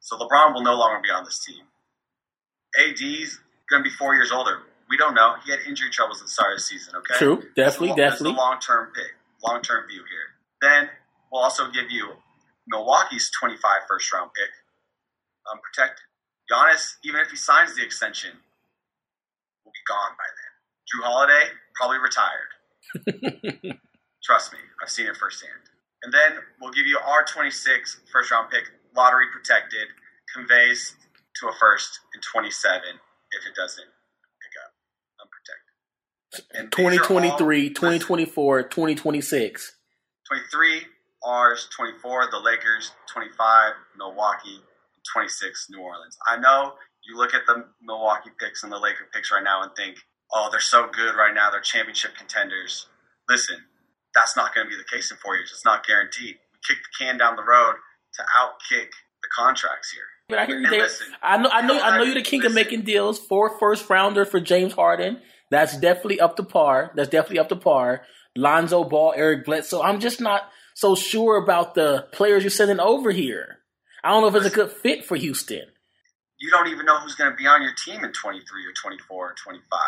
[0.00, 1.64] So LeBron will no longer be on this team.
[2.78, 4.58] AD's going to be four years older.
[4.90, 5.36] We don't know.
[5.46, 7.16] He had injury troubles at the start of the season, okay?
[7.16, 7.42] True.
[7.56, 7.96] Definitely.
[7.96, 8.36] That's Definitely.
[8.36, 10.28] long term pick, long term view here.
[10.60, 10.90] Then
[11.32, 12.10] we'll also give you
[12.68, 14.52] Milwaukee's 25 first round pick,
[15.50, 16.04] um, unprotected.
[16.52, 18.32] Giannis, even if he signs the extension,
[19.86, 20.52] gone by then.
[20.88, 21.44] Jrue Holiday,
[21.74, 22.50] probably retired.
[24.24, 25.52] Trust me, I've seen it firsthand.
[26.02, 28.64] And then we'll give you our 26 first round pick,
[28.96, 29.88] lottery protected,
[30.34, 30.94] conveys
[31.40, 34.72] to a first in 27 if it doesn't pick up,
[35.20, 35.72] unprotected.
[36.54, 39.76] And these are all- 2023, listen, 2024, 2026.
[40.28, 40.86] 23,
[41.24, 44.60] ours, 24, the Lakers, 25, Milwaukee,
[45.12, 46.16] 26, New Orleans.
[46.26, 46.74] I know
[47.06, 49.96] you look at the Milwaukee picks and the Laker picks right now and think,
[50.32, 51.50] oh, they're so good right now.
[51.50, 52.88] They're championship contenders.
[53.28, 53.56] Listen,
[54.14, 55.50] that's not going to be the case in four years.
[55.52, 56.36] It's not guaranteed.
[56.52, 57.74] We kick the can down the road
[58.14, 58.90] to outkick
[59.22, 60.04] the contracts here.
[60.28, 62.54] But I hear you, listen, I know, I know, I know you're the king of
[62.54, 63.18] making deals.
[63.18, 65.20] Four first rounder for James Harden.
[65.50, 66.92] That's definitely up to par.
[66.94, 68.02] That's definitely up to par.
[68.36, 69.82] Lonzo Ball, Eric Bledsoe.
[69.82, 73.58] I'm just not so sure about the players you're sending over here.
[74.02, 75.66] I don't know if it's a good fit for Houston.
[76.44, 79.16] You don't even know who's going to be on your team in 23 or 24
[79.16, 79.80] or 25.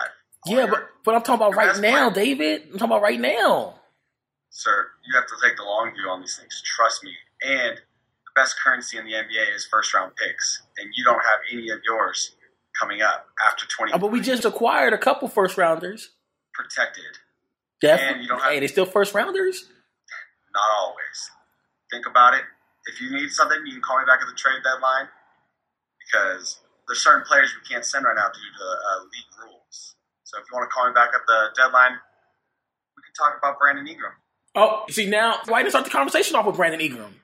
[0.46, 2.62] Yeah, but but I'm talking about right now, player- David.
[2.72, 3.80] I'm talking about right now.
[4.48, 6.62] sir, you have to take the long view on these things.
[6.64, 7.12] Trust me.
[7.42, 11.40] And the best currency in the NBA is first round picks, and you don't have
[11.52, 12.34] any of yours
[12.80, 13.92] coming up after 20.
[13.92, 16.10] Uh, But we just acquired a couple first rounders.
[16.54, 17.04] protected.
[17.82, 18.22] Definitely.
[18.22, 19.68] you don't have- hey, they still first rounders.
[20.54, 21.30] Not always.
[21.90, 22.44] Think about it.
[22.86, 25.08] If you need something, you can call me back at the trade deadline
[26.06, 29.96] because there's certain players we can't send right now due to uh, league rules.
[30.24, 31.98] So if you want to call me back at the deadline,
[32.96, 34.12] we can talk about Brandon Ingram.
[34.54, 37.14] Oh, see now, why didn't start the conversation off with Brandon Ingram?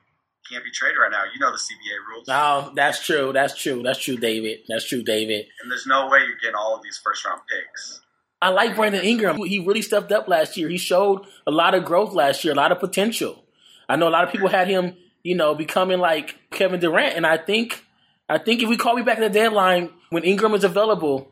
[0.51, 1.23] Can't be traded right now.
[1.33, 2.27] You know the CBA rules.
[2.29, 3.31] Oh, that's true.
[3.33, 3.81] That's true.
[3.81, 4.59] That's true, David.
[4.67, 5.47] That's true, David.
[5.61, 8.01] And there's no way you're getting all of these first round picks.
[8.41, 9.37] I like Brandon Ingram.
[9.37, 10.67] He really stepped up last year.
[10.67, 13.41] He showed a lot of growth last year, a lot of potential.
[13.87, 17.25] I know a lot of people had him, you know, becoming like Kevin Durant, and
[17.25, 17.85] I think,
[18.29, 21.29] I think if we call me back at the deadline when Ingram is available,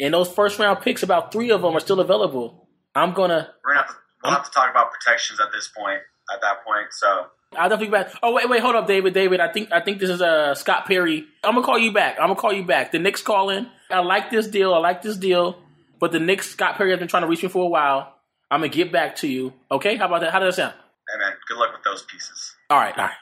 [0.00, 2.68] and those first round picks, about three of them are still available.
[2.94, 3.50] I'm gonna.
[3.64, 6.00] We're gonna have to, we'll have to talk about protections at this point.
[6.32, 8.14] At that point, so I'll definitely be back.
[8.22, 9.14] Oh wait, wait, hold up, David.
[9.14, 11.26] David, I think I think this is uh Scott Perry.
[11.42, 12.18] I'm gonna call you back.
[12.20, 12.92] I'm gonna call you back.
[12.92, 13.66] The Knicks calling.
[13.90, 14.72] I like this deal.
[14.72, 15.58] I like this deal.
[15.98, 18.14] But the Knicks, Scott Perry has been trying to reach me for a while.
[18.48, 19.52] I'm gonna get back to you.
[19.70, 19.96] Okay?
[19.96, 20.32] How about that?
[20.32, 20.74] How does that sound?
[21.12, 22.54] hey man, good luck with those pieces.
[22.68, 23.14] All right, all right.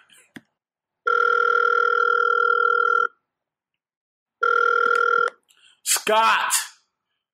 [5.91, 6.53] Scott,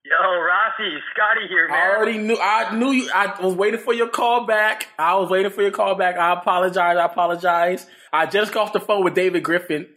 [0.05, 1.77] Yo, Rossi, Scotty here, man.
[1.77, 2.39] I already knew.
[2.41, 3.11] I knew you.
[3.13, 4.87] I was waiting for your call back.
[4.97, 6.17] I was waiting for your call back.
[6.17, 6.97] I apologize.
[6.97, 7.85] I apologize.
[8.13, 9.89] I just got off the phone with David Griffin,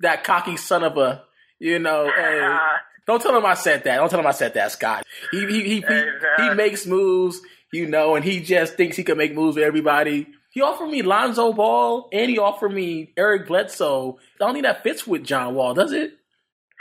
[0.00, 1.22] that cocky son of a.
[1.58, 2.58] You know, hey,
[3.06, 3.96] don't tell him I said that.
[3.96, 5.06] Don't tell him I said that, Scott.
[5.30, 6.04] He he he, Hey,
[6.36, 7.40] he, he makes moves,
[7.72, 10.26] you know, and he just thinks he can make moves with everybody.
[10.50, 14.18] He offered me Lonzo Ball and he offered me Eric Bledsoe.
[14.18, 16.12] I don't think that fits with John Wall, does it?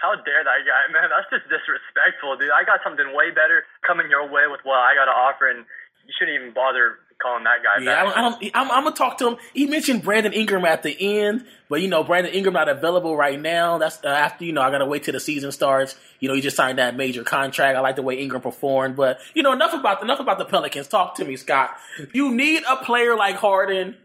[0.03, 1.07] How dare that guy, man?
[1.07, 2.51] That's just disrespectful, dude.
[2.51, 5.63] I got something way better coming your way with what I got to offer, and
[6.03, 8.17] you shouldn't even bother calling that guy Yeah, I back.
[8.17, 9.37] I don't, I'm, I'm gonna talk to him.
[9.53, 13.39] He mentioned Brandon Ingram at the end, but you know Brandon Ingram not available right
[13.39, 13.77] now.
[13.77, 15.95] That's uh, after you know I gotta wait till the season starts.
[16.19, 17.77] You know he just signed that major contract.
[17.77, 20.87] I like the way Ingram performed, but you know enough about enough about the Pelicans.
[20.87, 21.77] Talk to me, Scott.
[22.13, 23.95] You need a player like Harden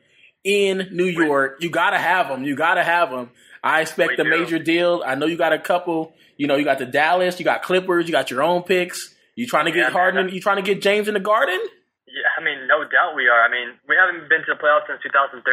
[0.44, 1.58] in New York.
[1.60, 2.44] You gotta have him.
[2.44, 3.30] You gotta have him.
[3.62, 4.30] I expect We the do.
[4.30, 5.02] major deal.
[5.04, 6.14] I know you got a couple.
[6.36, 9.14] You know you got the Dallas, you got Clippers, you got your own picks.
[9.34, 9.92] You trying to get Yeah, man.
[9.92, 10.28] Harden?
[10.30, 11.58] You trying to get James in the Garden?
[12.06, 13.42] Yeah, I mean, no doubt we are.
[13.42, 15.44] I mean, we haven't been to the playoffs since 2013.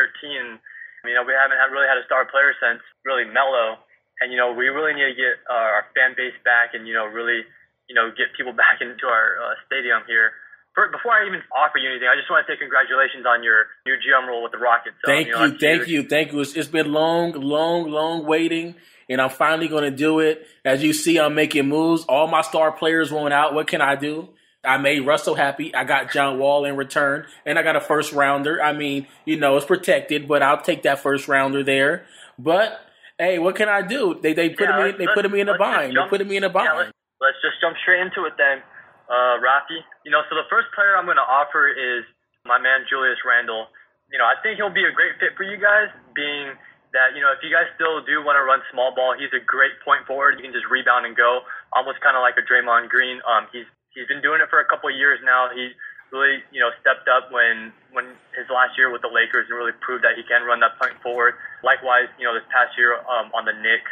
[1.05, 3.77] You know, we haven't had, really had a star player since really Melo.
[4.21, 7.05] And, you know, we really need to get our fan base back and, you know,
[7.05, 7.45] really,
[7.85, 10.33] you know, get people back into our uh, stadium here.
[10.75, 13.95] Before I even offer you anything, I just want to say congratulations on your new
[13.95, 14.95] GM role with the Rockets.
[15.03, 16.41] So, thank you, you thank you, thank you.
[16.41, 18.75] It's, it's been long, long, long waiting,
[19.09, 20.45] and I'm finally going to do it.
[20.63, 22.03] As you see, I'm making moves.
[22.05, 23.53] All my star players went out.
[23.53, 24.29] What can I do?
[24.65, 25.73] I made Russell happy.
[25.73, 28.61] I got John Wall in return, and I got a first rounder.
[28.61, 32.05] I mean, you know, it's protected, but I'll take that first rounder there.
[32.37, 32.79] But
[33.17, 34.19] hey, what can I do?
[34.21, 35.95] They they put yeah, me they put me in a bind.
[35.95, 36.65] They put me in a bind.
[36.65, 38.61] Yeah, let's, let's, just jump straight into it then,
[39.09, 39.81] uh, Rafi.
[40.03, 42.05] You know, so the first player I'm going to offer is
[42.45, 43.67] my man Julius Randle.
[44.13, 46.53] You know, I think he'll be a great fit for you guys, being
[46.95, 49.43] that you know if you guys still do want to run small ball, he's a
[49.43, 50.39] great point forward.
[50.39, 51.43] You can just rebound and go,
[51.75, 53.19] almost kind of like a Draymond Green.
[53.27, 55.51] Um, he's he's been doing it for a couple of years now.
[55.51, 55.75] He
[56.15, 59.75] really, you know, stepped up when when his last year with the Lakers and really
[59.83, 61.35] proved that he can run that point forward.
[61.67, 63.91] Likewise, you know, this past year um, on the Knicks.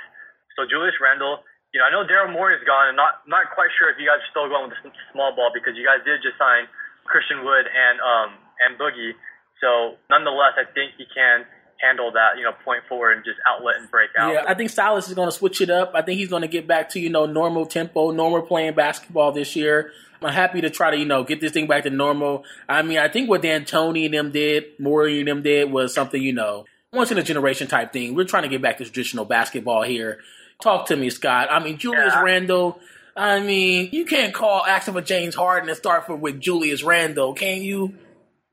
[0.55, 1.43] So Julius Randle,
[1.73, 4.05] you know, I know Daryl Morey is gone, and not not quite sure if you
[4.05, 6.69] guys are still going with the small ball because you guys did just sign
[7.03, 8.29] Christian Wood and um
[8.61, 9.17] and Boogie.
[9.57, 11.49] So nonetheless, I think he can
[11.81, 14.33] handle that, you know, point forward and just outlet and break out.
[14.33, 15.91] Yeah, I think Silas is going to switch it up.
[15.93, 19.31] I think he's going to get back to, you know, normal tempo, normal playing basketball
[19.31, 19.91] this year.
[20.21, 22.45] I'm happy to try to, you know, get this thing back to normal.
[22.69, 26.21] I mean, I think what D'Antoni and them did, Morey and them did was something,
[26.21, 28.15] you know, once in a generation type thing.
[28.15, 30.19] We're trying to get back to traditional basketball here.
[30.63, 31.51] Talk to me, Scott.
[31.51, 32.23] I mean, Julius yeah.
[32.23, 32.79] Randle.
[33.19, 37.35] I mean, you can't call asking for James Harden and start for with Julius Randle,
[37.35, 37.91] can you?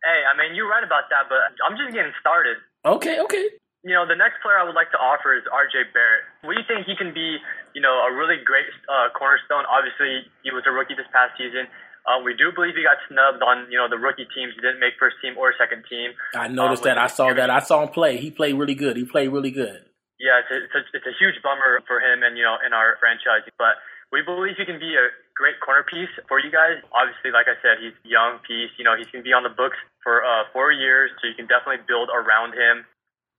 [0.03, 2.59] Hey, I mean, you're right about that, but I'm just getting started.
[2.85, 3.46] Okay, okay.
[3.87, 6.27] You know, the next player I would like to offer is RJ Barrett.
[6.42, 7.38] We think he can be,
[7.79, 9.62] you know, a really great uh, cornerstone.
[9.70, 11.70] Obviously, he was a rookie this past season.
[12.11, 14.51] Uh, we do believe he got snubbed on, you know, the rookie teams.
[14.59, 16.11] He didn't make first team or second team.
[16.35, 16.99] I noticed um, that.
[16.99, 17.55] I saw that.
[17.55, 18.18] I saw him play.
[18.18, 18.99] He played really good.
[18.99, 19.87] He played really good.
[20.21, 22.77] Yeah, it's a, it's a, it's a huge bummer for him and, you know, in
[22.77, 23.49] our franchise.
[23.57, 23.81] But
[24.13, 26.77] we believe he can be a great corner piece for you guys.
[26.93, 28.69] Obviously, like I said, he's a young piece.
[28.77, 31.49] You know, going to be on the books for uh, four years, so you can
[31.49, 32.85] definitely build around him.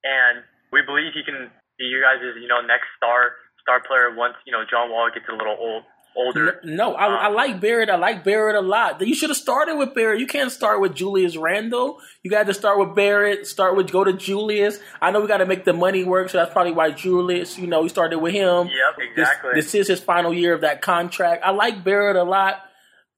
[0.02, 0.42] And
[0.74, 4.52] we believe he can be you guys' you know next star star player once you
[4.56, 5.86] know John Wall gets a little old.
[6.16, 6.60] Older.
[6.64, 7.90] No, I, um, I like Barrett.
[7.90, 9.00] I like Barrett a lot.
[9.06, 10.20] You should have started with Barrett.
[10.20, 12.00] You can't start with Julius Randle.
[12.22, 13.48] You got to start with Barrett.
[13.48, 14.80] Start with go to Julius.
[15.02, 17.58] I know we got to make the money work, so that's probably why Julius.
[17.58, 18.68] You know, we started with him.
[18.68, 19.52] Yep, exactly.
[19.56, 21.44] This, this is his final year of that contract.
[21.46, 22.62] I like Barrett a lot.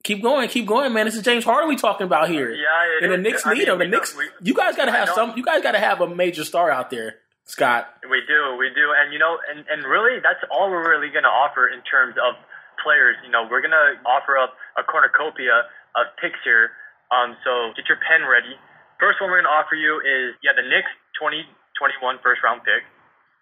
[0.03, 1.05] Keep going, keep going, man.
[1.05, 2.51] This is James Harden we talking about here.
[2.51, 3.79] Yeah, and the Knicks need him.
[3.79, 5.33] The Knicks, we, you guys got to have some.
[5.37, 7.87] You guys got to have a major star out there, Scott.
[8.03, 11.23] We do, we do, and you know, and, and really, that's all we're really going
[11.23, 12.35] to offer in terms of
[12.83, 13.15] players.
[13.23, 15.65] You know, we're going to offer up a cornucopia
[15.95, 16.75] of picks here.
[17.09, 18.53] Um, so get your pen ready.
[18.99, 22.85] First one we're going to offer you is yeah, the Knicks 2021 first round pick.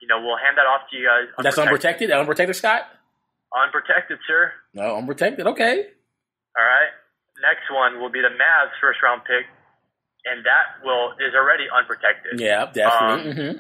[0.02, 1.30] You know, we'll hand that off to you guys.
[1.38, 1.46] Unprotected.
[1.46, 2.08] That's unprotected.
[2.10, 2.82] Unprotected, Scott.
[3.54, 4.54] Unprotected, sir.
[4.74, 5.46] No, unprotected.
[5.46, 5.92] Okay.
[6.58, 6.92] All right.
[7.42, 9.46] Next one will be the Mavs first round pick,
[10.26, 12.40] and that will is already unprotected.
[12.40, 13.32] Yeah, definitely.
[13.32, 13.58] Um, mm-hmm.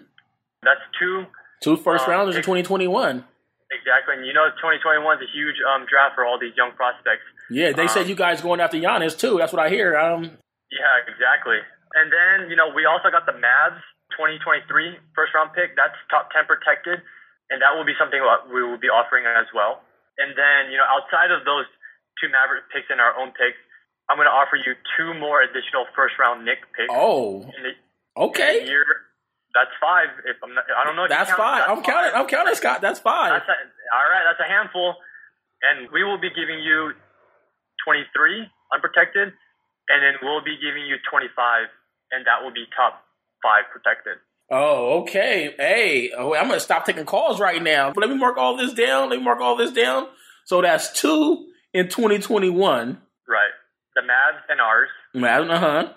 [0.63, 1.25] That's two
[1.61, 3.25] two first um, rounders in 2021.
[3.71, 7.23] Exactly, and you know 2021 is a huge um, draft for all these young prospects.
[7.49, 9.39] Yeah, they said um, you guys going after Giannis too.
[9.39, 9.95] That's what I hear.
[9.95, 10.27] Um,
[10.67, 11.59] yeah, exactly.
[11.95, 13.79] And then you know we also got the Mavs
[14.19, 14.67] 2023
[15.15, 15.79] first round pick.
[15.79, 16.99] That's top 10 protected,
[17.47, 18.19] and that will be something
[18.51, 19.79] we will be offering as well.
[20.19, 21.65] And then you know outside of those
[22.19, 23.57] two Maverick picks and our own picks.
[24.09, 26.91] I'm going to offer you two more additional first round Nick picks.
[26.91, 27.71] Oh, the,
[28.19, 28.67] okay.
[28.67, 28.83] Year,
[29.53, 30.09] that's five.
[30.25, 31.07] If I'm not, I don't know.
[31.07, 31.67] that's five.
[31.67, 32.11] That's I'm counting.
[32.15, 32.81] I'm counting, Scott.
[32.81, 33.31] That's five.
[33.31, 33.57] That's a,
[33.95, 34.23] all right.
[34.27, 34.95] That's a handful.
[35.61, 36.93] And we will be giving you
[37.85, 39.33] 23 unprotected,
[39.89, 41.69] and then we'll be giving you 25,
[42.11, 43.03] and that will be top
[43.43, 44.17] five protected.
[44.49, 45.55] Oh, okay.
[45.57, 47.93] Hey, oh, I'm gonna stop taking calls right now.
[47.95, 49.09] Let me mark all this down.
[49.09, 50.07] Let me mark all this down.
[50.45, 52.99] So that's two in 2021.
[53.29, 53.51] Right.
[53.95, 54.89] The Mavs and ours.
[55.15, 55.93] Mavs, uh huh.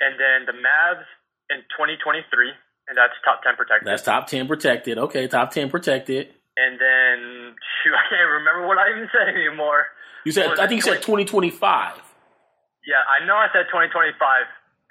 [0.00, 1.04] And then the Mavs
[1.50, 2.52] in 2023,
[2.88, 3.86] and that's top 10 protected.
[3.86, 4.98] That's top 10 protected.
[4.98, 6.28] Okay, top 10 protected.
[6.56, 9.86] And then, shoot, I can't remember what I even said anymore.
[10.24, 11.58] You said, I think you said 2025.
[12.86, 14.18] Yeah, I know I said 2025,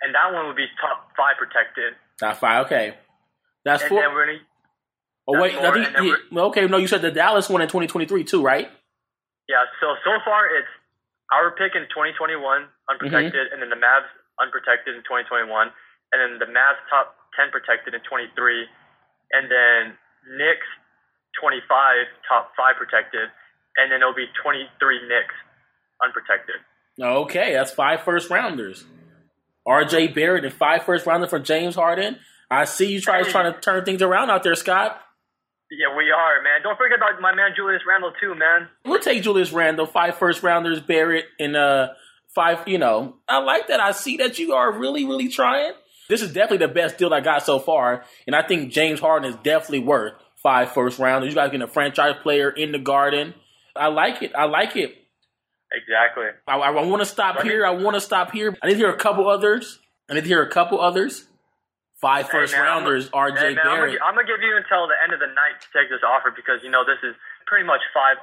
[0.01, 1.95] and that one would be top five protected.
[2.19, 2.95] Top five, okay.
[3.63, 4.01] That's and four.
[4.01, 4.39] Then we're gonna,
[5.27, 5.87] oh, wait, I think,
[6.31, 8.71] yeah, okay, no, you said the Dallas one in 2023 too, right?
[9.47, 10.71] Yeah, so so far it's
[11.31, 12.39] our pick in 2021
[12.89, 13.53] unprotected, mm-hmm.
[13.53, 14.07] and then the Mavs
[14.39, 15.47] unprotected in 2021,
[16.11, 18.67] and then the Mavs top 10 protected in 23,
[19.31, 19.97] and then
[20.37, 20.67] Knicks
[21.39, 21.63] 25
[22.27, 23.31] top five protected,
[23.77, 24.67] and then it'll be 23
[25.07, 25.35] Knicks
[26.03, 26.59] unprotected.
[26.99, 28.85] Okay, that's five first rounders.
[29.65, 30.09] R.J.
[30.09, 32.17] Barrett and five first rounder for James Harden.
[32.49, 34.99] I see you try trying to turn things around out there, Scott.
[35.71, 36.61] Yeah, we are, man.
[36.63, 38.67] Don't forget about my man Julius Randle too, man.
[38.83, 41.89] We'll take Julius Randle, five first rounders, Barrett, and uh,
[42.35, 42.67] five.
[42.67, 43.79] You know, I like that.
[43.79, 45.71] I see that you are really, really trying.
[46.11, 49.29] This is definitely the best deal I got so far, and I think James Harden
[49.29, 51.29] is definitely worth five first rounders.
[51.29, 53.33] You guys getting a franchise player in the Garden.
[53.75, 54.33] I like it.
[54.35, 54.93] I like it.
[55.71, 56.25] Exactly.
[56.47, 57.65] I, I want to stop here.
[57.65, 58.51] I want to stop here.
[58.61, 59.79] I need to hear a couple others.
[60.09, 61.27] I need to hear a couple others.
[62.01, 63.09] Five Hey, first man, I'm- rounders.
[63.13, 63.39] R.J.
[63.39, 63.99] Hey, man, I'm Barrett.
[63.99, 66.33] gonna, I'm gonna give you until the end of the night to take this offer
[66.35, 67.15] because you know this is
[67.47, 68.17] pretty much five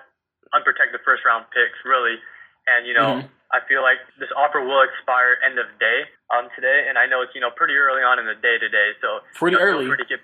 [0.53, 2.20] unprotected first round picks, really.
[2.68, 3.31] And you know, Mhm.
[3.55, 7.22] I feel like this offer will expire end of day um today, and I know
[7.22, 9.86] it's you know pretty early on in the day today, so Pretty you know, early.
[9.86, 10.20] free to get,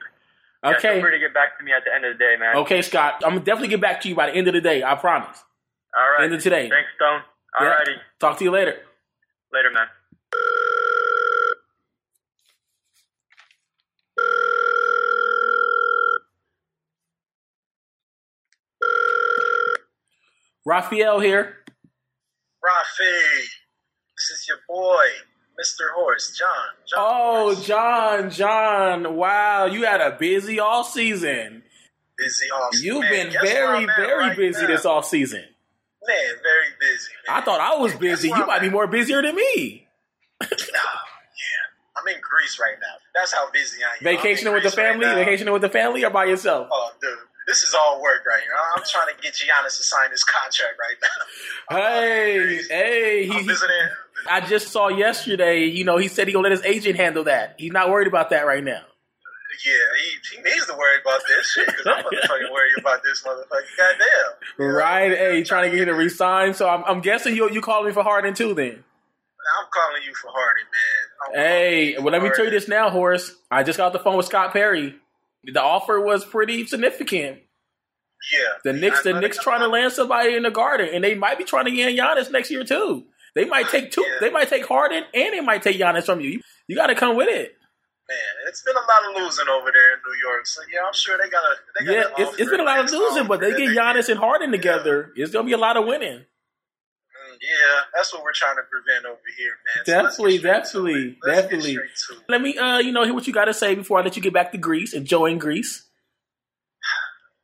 [0.63, 0.93] yeah, Okay.
[0.95, 2.57] feel free to get back to me at the end of the day, man.
[2.65, 3.23] Okay, Scott.
[3.25, 4.83] I'm gonna definitely get back to you by the end of the day.
[4.83, 5.43] I promise.
[5.97, 6.25] All right.
[6.25, 6.69] End of today.
[6.69, 7.21] Thanks, Stone.
[7.61, 7.75] Yeah.
[7.75, 7.97] Alrighty.
[8.19, 8.77] Talk to you later.
[9.53, 9.87] Later, man.
[20.65, 21.59] Raphael here.
[22.65, 23.43] Rafi,
[24.17, 25.05] this is your boy,
[25.61, 25.93] Mr.
[25.95, 26.49] Horst, John.
[26.87, 27.67] John Oh, Horst.
[27.67, 29.17] John, John.
[29.17, 31.63] Wow, you had a busy all season.
[32.19, 32.87] busy all season.
[32.87, 34.67] You've man, been very, very right busy now?
[34.69, 35.45] this off season.
[36.07, 37.11] Man, very busy.
[37.29, 37.37] Man.
[37.39, 38.29] I thought I was busy.
[38.29, 39.87] You I'm might be more busier than me.
[40.43, 42.95] Oh, yeah, I'm in Greece right now.
[43.15, 44.17] That's how busy I am.
[44.17, 45.07] Vacationing with the right family?
[45.07, 45.15] now.
[45.15, 46.69] Vacationing with the family or by yourself?
[46.71, 47.17] Oh, dude,
[47.55, 48.51] this is all work right here.
[48.77, 51.77] I'm trying to get Giannis to sign this contract right now.
[51.79, 53.89] Hey, hey, he, visiting.
[54.29, 57.55] I just saw yesterday, you know, he said he gonna let his agent handle that.
[57.59, 58.83] He's not worried about that right now.
[59.65, 63.23] Yeah, he, he needs to worry about this shit because I'm motherfucking worried about this
[63.23, 63.63] motherfucker.
[63.79, 64.75] Goddamn.
[64.75, 65.17] Right?
[65.17, 66.55] Hey, trying to get him to resign.
[66.55, 68.85] So I'm, I'm guessing you you calling me for Harden too then.
[69.57, 71.45] I'm calling you for Harden, man.
[71.45, 73.33] I'm Hey, well, let me tell you this now, Horace.
[73.51, 74.97] I just got the phone with Scott Perry.
[75.45, 77.41] The offer was pretty significant.
[78.33, 78.39] Yeah.
[78.65, 81.45] The Knicks, the Knicks trying to land somebody in the Garden, and they might be
[81.45, 83.05] trying to get Giannis next year too.
[83.35, 84.03] They might take two.
[84.03, 84.17] Yeah.
[84.21, 86.31] They might take Harden, and they might take Giannis from you.
[86.31, 87.57] You, you got to come with it.
[88.09, 90.47] Man, it's been a lot of losing over there in New York.
[90.47, 91.55] So yeah, I'm sure they got a.
[91.79, 94.19] They got Yeah, it's, it's been a lot of losing, but they get Giannis and
[94.19, 94.57] Harden Yeah.
[94.59, 95.13] together.
[95.17, 96.19] It's gonna be a lot of winning.
[96.19, 99.85] Mm, Yeah, that's what we're trying to prevent over here, man.
[99.87, 101.19] So Definitely, definitely.
[101.25, 101.73] Definitely.
[101.73, 102.25] straight to it.
[102.29, 104.23] Let me, uh, you know, hear what you got to say before I let you
[104.23, 105.87] get back to Greece, and join Greece.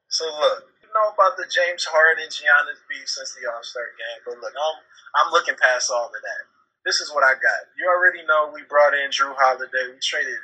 [0.09, 0.65] So look,
[1.01, 4.77] know about the James Harden Giannis beef since the All Star game, but look, I'm
[5.17, 6.43] I'm looking past all of that.
[6.85, 7.61] This is what I got.
[7.77, 9.93] You already know we brought in Jrue Holiday.
[9.93, 10.37] We traded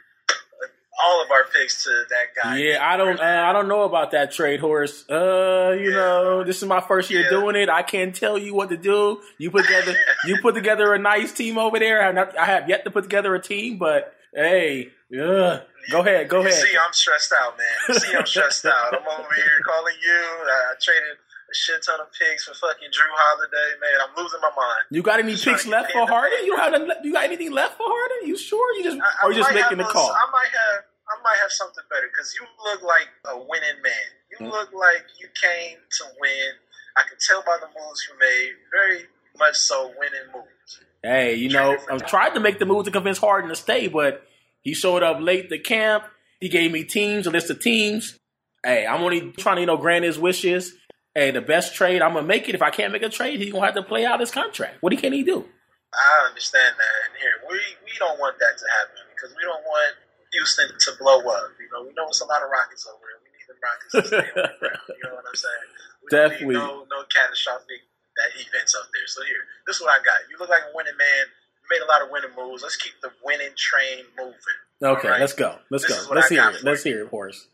[1.04, 2.56] all of our picks to that guy.
[2.56, 5.04] Yeah, I don't, uh, I don't know about that trade, Horace.
[5.10, 5.96] Uh, you Yeah.
[5.96, 7.28] know, this is my first year Yeah.
[7.30, 7.68] doing it.
[7.68, 9.22] I can't tell you what to do.
[9.36, 12.00] You put together, you put together a nice team over there.
[12.00, 16.00] I have, not, I have yet to put together a team, but hey, yeah, go
[16.00, 16.62] ahead, go you ahead.
[16.62, 17.66] see, I'm stressed out, man.
[17.88, 18.94] You see, I'm stressed out.
[18.94, 20.20] I'm over here calling you.
[20.46, 23.96] I traded a shit ton of picks for fucking Jrue Holiday, man.
[24.02, 24.82] I'm losing my mind.
[24.90, 26.44] You got any picks left for Harden?
[26.44, 28.28] You have, you got anything left for Harden?
[28.28, 28.74] You sure?
[28.78, 30.10] You just, I, or you just making the call?
[30.10, 34.06] I might have, I might have something better because you look like a winning man.
[34.30, 34.50] You Mm.
[34.50, 36.52] look like you came to win.
[36.96, 38.52] I can tell by the moves you made.
[38.70, 39.04] Very
[39.38, 40.80] much so, winning moves.
[41.02, 44.26] Hey, you know, I tried to make the move to convince Harden to stay, but
[44.66, 46.02] he showed up late to camp.
[46.42, 48.18] He gave me teams, a list of teams.
[48.66, 50.74] Hey, I'm only trying to, you know, grant his wishes.
[51.14, 52.56] Hey, the best trade, I'm gonna make it.
[52.56, 54.82] If I can't make a trade, he's gonna have to play out his contract.
[54.82, 55.46] What can he do?
[55.94, 59.62] I understand that, and here we we don't want that to happen because we don't
[59.62, 59.94] want
[60.34, 61.54] Houston to blow up.
[61.62, 63.22] You know, we know it's a lot of Rockets over there.
[63.22, 64.82] We need the Rockets to stay on the ground.
[64.98, 65.68] You know what I'm saying?
[66.02, 66.58] We Definitely.
[66.58, 67.86] No, no catastrophic
[68.18, 69.06] that events up there.
[69.06, 70.26] So here, this is what I got.
[70.26, 71.24] You look like a winning man.
[71.70, 72.62] Made a lot of winning moves.
[72.62, 74.36] Let's keep the winning train moving.
[74.82, 75.20] Okay, right.
[75.20, 75.56] let's go.
[75.70, 76.14] Let's This go.
[76.14, 76.62] Let's I hear it.
[76.64, 77.48] Let's hear it, Horace.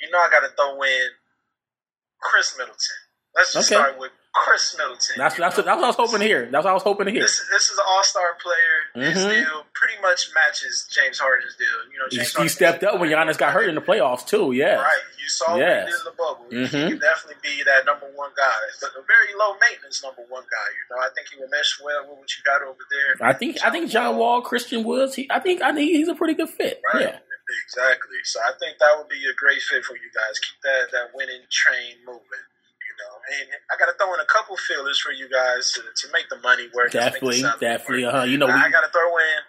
[0.00, 1.08] You know, I got to throw in
[2.20, 2.76] Khris Middleton.
[3.36, 3.80] Let's just Okay.
[3.80, 5.16] start with Khris Middleton.
[5.18, 6.48] That's that's, know, that's what I was hoping to hear.
[6.50, 7.20] That's what I was hoping to hear.
[7.22, 9.04] This, this is an all-star player.
[9.12, 9.28] His Mhm.
[9.44, 11.68] deal pretty much matches James Harden's deal.
[11.92, 14.26] You know, He, James he Harden stepped up when Giannis got hurt in the playoffs
[14.26, 14.52] too.
[14.52, 14.80] Yeah.
[14.80, 16.46] Right, you saw what he did in the bubble.
[16.50, 16.64] Mhm.
[16.64, 20.44] He can definitely be that number one guy, but a very low maintenance number one
[20.44, 20.68] guy.
[20.80, 23.26] You know, I think he will mesh well with what you got over there.
[23.28, 25.14] I think I think John Wall, Christian Woods.
[25.14, 26.80] He, I think I think he's a pretty good fit.
[26.94, 27.18] Right, Yeah.
[27.66, 28.16] exactly.
[28.24, 30.38] So I think that would be a great fit for you guys.
[30.38, 32.44] Keep that that winning train moving.
[33.22, 36.26] And I got to throw in a couple fillers for you guys to, to make
[36.28, 36.90] the money work.
[36.90, 38.04] Definitely, definitely.
[38.04, 38.26] Uh huh.
[38.26, 39.40] You know, we, I got to throw in.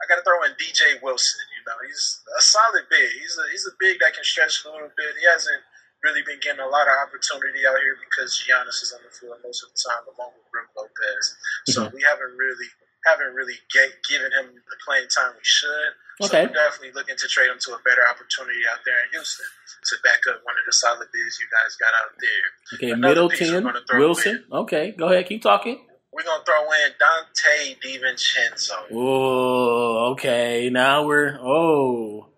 [0.00, 1.44] I got to throw in DJ Wilson.
[1.54, 2.02] You know, he's
[2.36, 3.10] a solid big.
[3.20, 5.12] He's a he's a big that can stretch a little bit.
[5.20, 5.60] He hasn't
[6.02, 9.36] really been getting a lot of opportunity out here because Giannis is on the floor
[9.44, 11.36] most of the time, along with Brook Lopez.
[11.68, 11.96] So Mm-hmm.
[11.96, 12.68] we haven't really
[13.06, 15.92] haven't really get, given him the playing time we should.
[16.20, 16.46] So Okay.
[16.46, 19.46] we're definitely looking to trade him to a better opportunity out there in Houston
[19.88, 22.76] to back up one of the solid bigs you guys got out there.
[22.76, 22.90] okay.
[22.90, 24.44] another Middleton, Wilson.
[24.52, 25.26] Okay, go ahead.
[25.26, 25.80] Keep talking.
[26.12, 28.92] we're gonna throw in Donte DiVincenzo.
[28.92, 30.68] Oh, okay.
[30.70, 32.28] Now we're oh,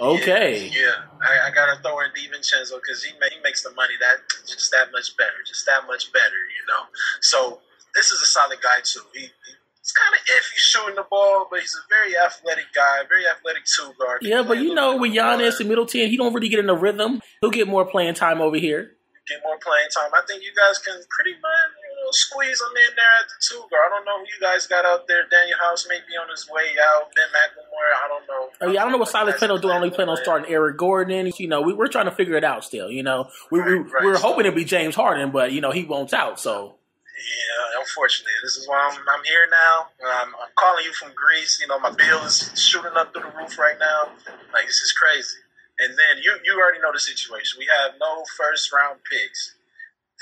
[0.00, 0.66] okay.
[0.66, 0.94] Yeah, yeah.
[1.22, 4.90] I, I, gotta throw in DiVincenzo because he, he makes the money that just that
[4.92, 6.24] much better, just that much better,
[6.58, 6.86] you know.
[7.20, 7.60] So
[7.94, 9.02] this is a solid guy too.
[9.14, 9.52] He, he
[9.88, 13.64] he's kind of iffy shooting the ball, but he's a very athletic guy, very athletic
[13.64, 14.20] two guard.
[14.22, 17.20] Yeah, but you know, with Giannis and Middleton, he don't really get in the rhythm.
[17.40, 18.92] He'll get more playing time over here.
[19.26, 20.10] Get more playing time.
[20.14, 23.36] I think you guys can pretty much you know, squeeze him in there at the
[23.44, 23.84] two guard.
[23.84, 25.24] I don't know who you guys got out there.
[25.24, 27.12] Danuel House may be on his way out.
[27.14, 28.48] Ben McLemore, I don't know.
[28.62, 29.74] Oh, yeah, I don't know what Silas plan on doing.
[29.74, 31.30] Only plan on starting Eric Gordon.
[31.36, 32.90] You know, we, are trying to figure it out still.
[32.90, 34.04] You know, we, right, we, right.
[34.04, 36.40] we were hoping it'd be James Harden, but you know he won't out.
[36.40, 36.77] So
[37.18, 39.90] yeah, unfortunately, this is why I'm, I'm here now.
[40.22, 41.58] I'm, I'm calling you from Greece.
[41.60, 44.14] You know, my bill is shooting up through the roof right now.
[44.54, 45.42] Like this is crazy.
[45.78, 47.58] And then you you already know the situation.
[47.58, 49.54] We have no first round picks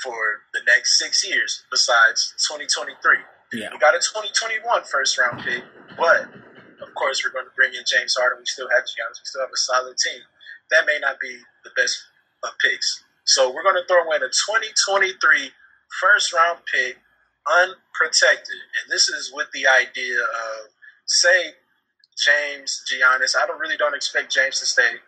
[0.03, 2.93] for the next six years besides 2023.
[3.53, 3.69] Yeah.
[3.71, 5.63] We got a 2021 first round pick,
[5.97, 6.29] but
[6.81, 8.41] of course we're going to bring in James Harden.
[8.41, 9.17] We still have Giannis.
[9.21, 10.21] We still have a solid team.
[10.69, 11.97] That may not be the best
[12.43, 13.03] of picks.
[13.25, 15.51] So we're going to throw in a 2023
[16.01, 16.97] first round pick,
[17.47, 18.59] unprotected.
[18.83, 20.69] And this is with the idea of,
[21.05, 21.55] say,
[22.17, 23.37] James, Giannis.
[23.37, 24.99] I don't really don't expect James to stay,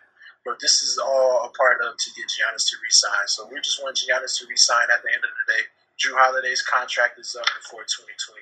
[0.44, 3.26] but this is all a part of to get Giannis to resign.
[3.26, 5.62] So we just want Giannis to resign at the end of the day.
[6.00, 8.40] Jrue Holiday's contract is up before 2023.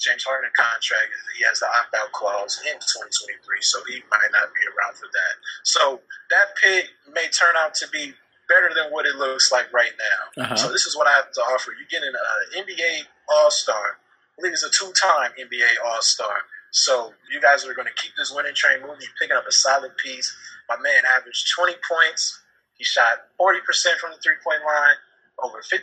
[0.00, 4.48] James Harden contract he has the opt out clause in 2023, so he might not
[4.56, 5.34] be around for that.
[5.62, 6.00] So
[6.32, 8.16] that pick may turn out to be
[8.50, 10.42] better than what it looks like right now.
[10.42, 10.56] Uh-huh.
[10.56, 11.70] So this is what I have to offer.
[11.78, 13.96] You're getting an NBA All Star.
[13.96, 16.50] I believe he's a two time NBA All Star.
[16.72, 18.98] So you guys are going to keep this winning train moving.
[19.00, 20.34] You're picking up a solid piece.
[20.68, 22.42] My man averaged 20 points.
[22.74, 23.62] He shot 40%
[23.98, 24.98] from the three point line,
[25.42, 25.78] over 50%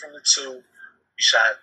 [0.00, 0.62] from the two.
[1.16, 1.62] He shot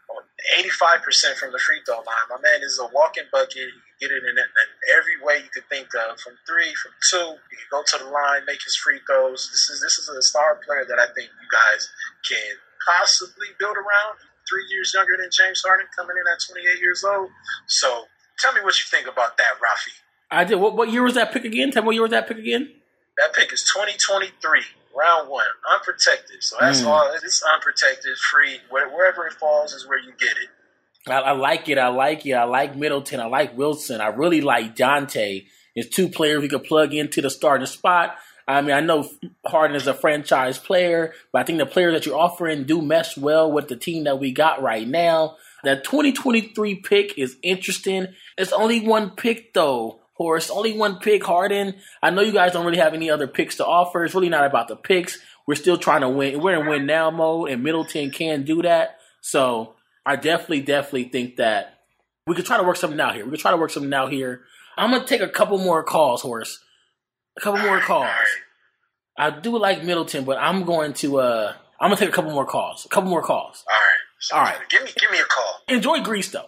[0.59, 2.27] 85% from the free throw line.
[2.29, 3.55] My man is a walking bucket.
[3.55, 4.49] He get it in, in
[4.97, 7.37] every way you could think of, from three, from two.
[7.53, 9.45] He can go to the line, make his free throws.
[9.53, 11.87] This is this is a star player that I think you guys
[12.25, 14.17] can possibly build around.
[14.49, 17.29] Three years younger than James Harden, coming in at 28 years old.
[17.67, 19.95] So tell me what you think about that, Rafi.
[20.29, 20.55] I did.
[20.55, 21.71] What, what year was that pick again?
[21.71, 22.73] Tell me what year was that pick again?
[23.17, 24.33] That pick is 2023
[24.97, 26.43] round one, unprotected.
[26.43, 26.87] So that's mm.
[26.87, 27.11] all.
[27.13, 28.59] It's unprotected, free.
[28.69, 30.49] Wherever it falls is where you get it.
[31.07, 31.77] I, I, like it.
[31.77, 32.33] I like it.
[32.33, 33.19] I like Middleton.
[33.19, 34.01] I like Wilson.
[34.01, 35.47] I really like Donte.
[35.75, 38.15] It's two players we could plug into the starting spot.
[38.47, 39.09] I mean, I know
[39.45, 43.17] Harden is a franchise player, but I think the players that you're offering do mesh
[43.17, 45.37] well with the team that we got right now.
[45.63, 48.07] That 2023 pick is interesting.
[48.37, 50.01] It's only one pick though.
[50.13, 50.51] Horace.
[50.51, 51.75] Only one pick, Harden.
[52.03, 54.03] I know you guys don't really have any other picks to offer.
[54.03, 55.17] It's really not about the picks.
[55.47, 56.39] We're still trying to win.
[56.39, 58.97] We're in win now mode, and Middleton can do that.
[59.21, 59.73] So
[60.05, 61.79] I definitely, definitely think that
[62.27, 63.25] we could try to work something out here.
[63.25, 64.41] We could try to work something out here.
[64.77, 66.59] I'm gonna take a couple more calls, Horace.
[67.37, 68.09] A couple more calls.
[69.17, 72.45] I do like Middleton, but I'm going to uh I'm gonna take a couple more
[72.45, 72.85] calls.
[72.85, 73.63] A couple more calls.
[73.69, 74.49] All right.
[74.49, 74.69] All right.
[74.69, 75.61] Give me give me a call.
[75.67, 76.47] Enjoy Greece though.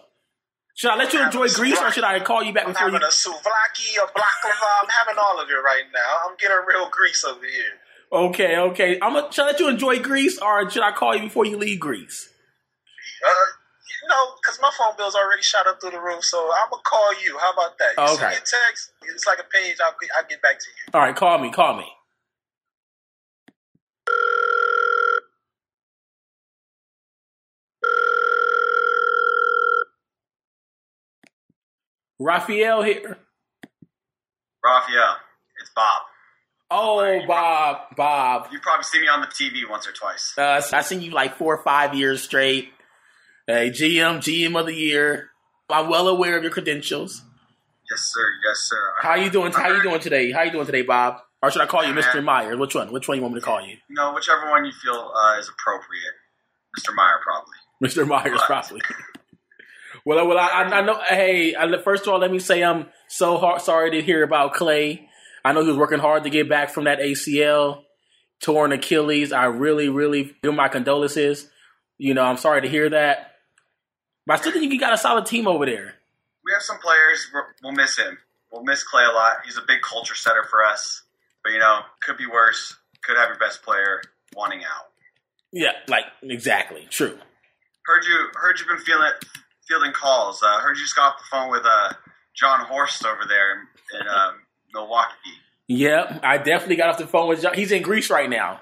[0.76, 3.00] Should I let you enjoy Greece, or should I call you back I'm before having
[3.00, 3.06] you?
[3.06, 4.82] a souvlaki, a baklava.
[4.82, 6.28] I'm having all of it right now.
[6.28, 7.78] I'm getting real Greece over here.
[8.12, 8.98] Okay, okay.
[9.00, 11.56] I'm gonna, should I let you enjoy Greece, or should I call you before you
[11.56, 12.28] leave Greece?
[13.24, 13.46] Uh,
[14.02, 16.82] you know, because my phone bill's already shot up through the roof, so I'm gonna
[16.84, 17.38] call you.
[17.38, 17.94] How about that?
[17.96, 18.16] You okay.
[18.16, 18.92] send me a text.
[19.14, 19.76] It's like a page.
[19.80, 20.90] I'll, I'll get back to you.
[20.92, 21.50] All right, call me.
[21.50, 21.86] Call me.
[32.18, 33.18] Raphael here.
[34.64, 35.16] Raphael,
[35.60, 36.02] it's Bob.
[36.70, 38.48] Oh, Bob, Bob.
[38.50, 40.32] You probably see me on the TV once or twice.
[40.36, 42.72] Uh, I seen you like four or five years straight.
[43.46, 45.28] Hey, GM, GM of the year.
[45.68, 47.22] I'm well aware of your credentials.
[47.90, 48.26] Yes, sir.
[48.48, 48.92] Yes, sir.
[49.02, 49.52] How you doing?
[49.52, 50.32] How you doing today?
[50.32, 51.18] How you doing today, Bob?
[51.42, 52.24] Or should I call you Mr.
[52.24, 52.56] Meyer?
[52.56, 52.90] Which one?
[52.90, 53.76] Which one you want me to call you?
[53.90, 56.14] No, whichever one you feel uh, is appropriate.
[56.78, 56.94] Mr.
[56.94, 57.52] Meyer, probably.
[57.82, 58.08] Mr.
[58.08, 58.80] Myers, probably.
[60.06, 61.00] Well, well, I, I know.
[61.08, 65.08] Hey, first of all, let me say I'm so hard, sorry to hear about Clay.
[65.42, 67.84] I know he was working hard to get back from that ACL,
[68.42, 69.32] torn Achilles.
[69.32, 71.48] I really, really do my condolences.
[71.96, 73.33] You know, I'm sorry to hear that.
[74.26, 75.94] But I still think you got a solid team over there.
[76.44, 77.26] We have some players.
[77.62, 78.18] We'll miss him.
[78.50, 79.38] We'll miss Clay a lot.
[79.44, 81.02] He's a big culture setter for us.
[81.42, 82.76] But you know, could be worse.
[83.02, 84.00] Could have your best player
[84.34, 84.86] wanting out.
[85.52, 87.18] Yeah, like exactly true.
[87.84, 88.28] Heard you.
[88.34, 89.12] Heard you've been feeling
[89.68, 90.42] fielding calls.
[90.42, 91.92] Uh, heard you just got off the phone with uh,
[92.34, 94.34] Jon Horst over there in, in um,
[94.72, 95.12] Milwaukee.
[95.68, 97.54] Yep, I definitely got off the phone with John.
[97.54, 98.60] He's in Greece right now.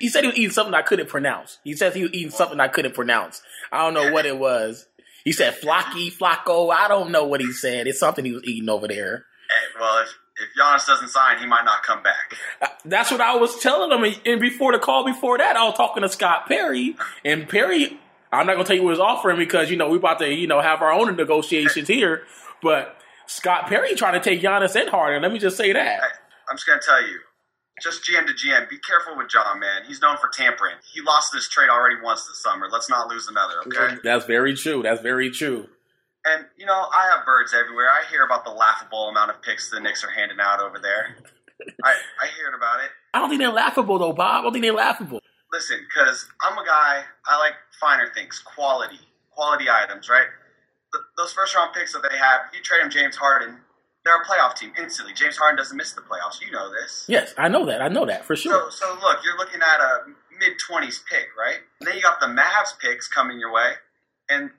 [0.00, 1.58] He said he was eating something I couldn't pronounce.
[1.64, 3.42] He says he was eating something I couldn't pronounce.
[3.70, 4.86] I don't know what it was.
[5.24, 6.72] He said Flocky, Flacco.
[6.72, 7.86] I don't know what he said.
[7.86, 9.26] It's something he was eating over there.
[9.48, 12.34] Hey, well, if if Giannis doesn't sign, he might not come back.
[12.60, 14.14] Uh, That's what I was telling him.
[14.24, 18.00] And- before the call, before that, I was talking to Scott Perry, and Perry.
[18.32, 20.32] I'm not gonna tell you what he was offering because you know we about to
[20.32, 22.22] you know have our own negotiations here.
[22.62, 25.22] But Scott Perry trying to take Giannis and Harden.
[25.22, 26.00] Let me just say that.
[26.00, 26.06] Hey,
[26.50, 27.20] I'm just gonna tell you,
[27.82, 29.82] just GM to GM, be careful with John, man.
[29.86, 30.76] He's known for tampering.
[30.92, 32.68] He lost this trade already once this summer.
[32.70, 33.96] Let's not lose another, okay?
[34.04, 34.82] That's very true.
[34.82, 35.68] That's very true.
[36.24, 37.88] And you know, I have birds everywhere.
[37.90, 41.16] I hear about the laughable amount of picks the Knicks are handing out over there.
[41.84, 42.90] I I heard about it.
[43.12, 44.40] I don't think they're laughable though, Bob.
[44.40, 45.20] I don't think they're laughable.
[45.52, 47.02] Listen, because I'm a guy.
[47.26, 50.28] I like finer things, quality, quality items, right?
[50.94, 53.58] Th those first round picks that they have, you trade them James Harden,
[54.04, 55.14] they're a playoff team instantly.
[55.14, 56.40] James Harden doesn't miss the playoffs.
[56.40, 57.04] You know this.
[57.08, 57.80] Yes, I know that.
[57.80, 58.70] I know that for sure.
[58.70, 60.04] So, so look, you're looking at a
[60.38, 61.58] mid twenties pick, right?
[61.80, 63.72] And then you got the Mavs picks coming your way,
[64.28, 64.50] and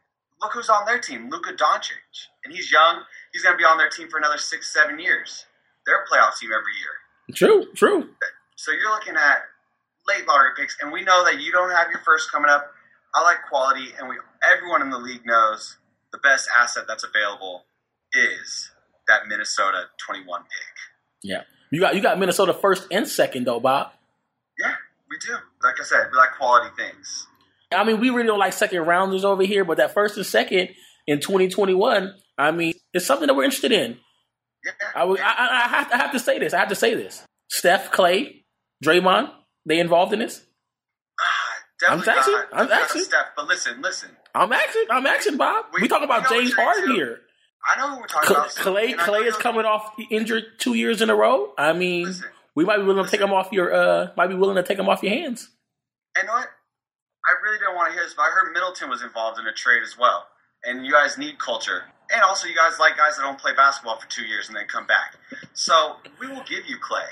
[0.42, 3.04] look who's on their team, Luka Doncic, and he's young.
[3.34, 5.46] He's going to be on their team for another six, seven years.
[5.86, 7.36] They're a playoff team every year.
[7.36, 8.10] True, true.
[8.56, 9.40] So you're looking at
[10.08, 12.72] late lottery picks, and we know that you don't have your first coming up.
[13.16, 15.78] I like quality, and we everyone in the league knows
[16.12, 17.66] the best asset that's available
[18.14, 18.72] is
[19.08, 20.50] that Minnesota 21 pick.
[21.24, 21.42] Yeah,
[21.72, 23.92] you got you got Minnesota first and second though, Bob.
[24.60, 24.76] Yeah,
[25.10, 25.34] we do.
[25.64, 27.28] Like I said, we like quality things.
[27.74, 30.70] I mean, we really don't like second rounders over here, but that first and second
[31.08, 33.98] in 2021, I mean, it's something that we're interested in.
[34.64, 36.54] Yeah, I, would- I, I, I, have, I have to say this.
[36.54, 37.24] I have to say this.
[37.50, 38.46] Steph, Clay,
[38.86, 39.32] Draymond,
[39.66, 40.44] they involved in this?
[41.20, 43.02] Ah, I'm definitely asking- I'm asking.
[43.02, 44.10] Steph, but listen, listen.
[44.36, 44.86] I'm asking.
[44.92, 45.66] I'm asking, Bob.
[45.74, 47.22] We, We- talk about James Harden here.
[47.66, 48.50] I know who we're talking about.
[48.50, 51.54] Clay, Clay is coming off injured two years in a row.
[51.58, 52.30] I mean, Listen.
[52.56, 53.74] we might be willing to take him off your.
[53.74, 55.50] uh Might be willing to take him off your hands.
[56.18, 56.48] And what?
[57.26, 59.54] I really don't want to hear this, but I heard Middleton was involved in a
[59.54, 60.28] trade as well.
[60.66, 61.84] And you guys need culture.
[62.12, 64.66] And also, you guys like guys that don't play basketball for two years and then
[64.68, 65.16] come back.
[65.54, 67.08] So we will give you Clay.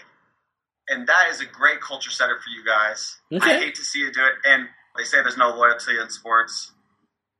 [0.89, 3.17] And that is a great culture setter for you guys.
[3.31, 3.55] Okay.
[3.55, 4.33] I hate to see you do it.
[4.45, 6.73] And they say there's no loyalty in sports.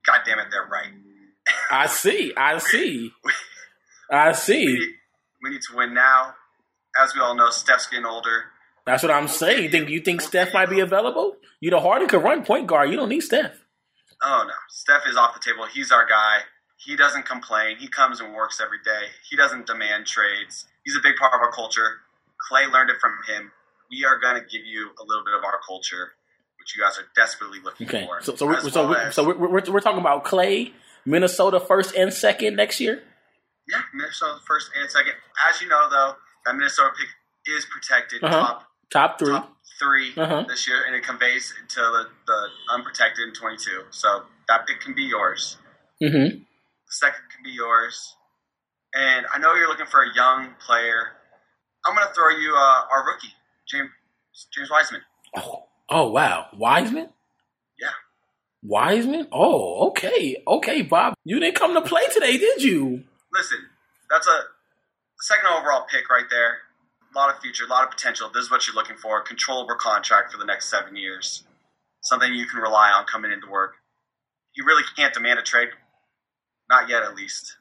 [0.06, 0.92] God damn it, they're right.
[1.72, 2.34] I see.
[2.36, 3.12] I see.
[4.10, 4.66] I We see.
[4.66, 4.90] need,
[5.44, 6.36] we need to win now.
[7.02, 8.44] As we all know, Steph's getting older.
[8.86, 9.64] That's what I'm saying.
[9.64, 11.38] You think you think Steph might be available?
[11.60, 12.90] You know, Harden could run point guard.
[12.90, 13.54] You don't need Steph.
[14.24, 15.66] Oh no, Steph is off the table.
[15.66, 16.40] He's our guy.
[16.78, 17.78] He doesn't complain.
[17.78, 19.08] He comes and works every day.
[19.30, 20.66] He doesn't demand trades.
[20.84, 22.00] He's a big part of our culture.
[22.50, 23.52] Clay learned it from him.
[23.92, 26.14] We are going to give you a little bit of our culture,
[26.60, 28.06] which you guys are desperately looking Okay.
[28.08, 28.22] for.
[28.24, 30.74] So so we're, so we're, so we're, we're, we're talking about Clay,
[31.06, 33.02] Minnesota first and second next year.
[33.68, 35.14] yeah, Minnesota first and second.
[35.50, 36.14] As you know, though,
[36.46, 37.10] that Minnesota pick
[37.56, 38.36] is protected Uh-huh.
[38.40, 39.32] top Top three.
[39.32, 40.44] top 3 Uh-huh.
[40.48, 43.86] this year, and it conveys to the, the unprotected in 22.
[43.92, 45.58] So that pick can be yours.
[46.04, 46.38] Mm-hmm.
[46.40, 48.16] The second can be yours.
[48.94, 51.14] And I know you're looking for a young player.
[51.86, 53.34] I'm going to throw you uh, our rookie,
[53.68, 53.90] James
[54.56, 55.02] James Wiseman.
[55.38, 57.10] Oh, oh wow, Wiseman.
[58.64, 59.28] Wiseman.
[59.32, 61.14] Oh, okay, okay, Bob.
[61.24, 63.04] You didn't come to play today, did you?
[63.34, 63.60] Listen,
[64.10, 64.40] that's a
[65.22, 66.58] second overall pick right there.
[67.14, 68.30] A lot of future, a lot of potential.
[68.34, 69.22] This is what you're looking for.
[69.22, 71.44] Controllable contract for the next seven years.
[72.04, 73.74] Something you can rely on coming into work.
[74.56, 75.70] You really can't demand a trade.
[76.70, 77.58] Not yet, at least.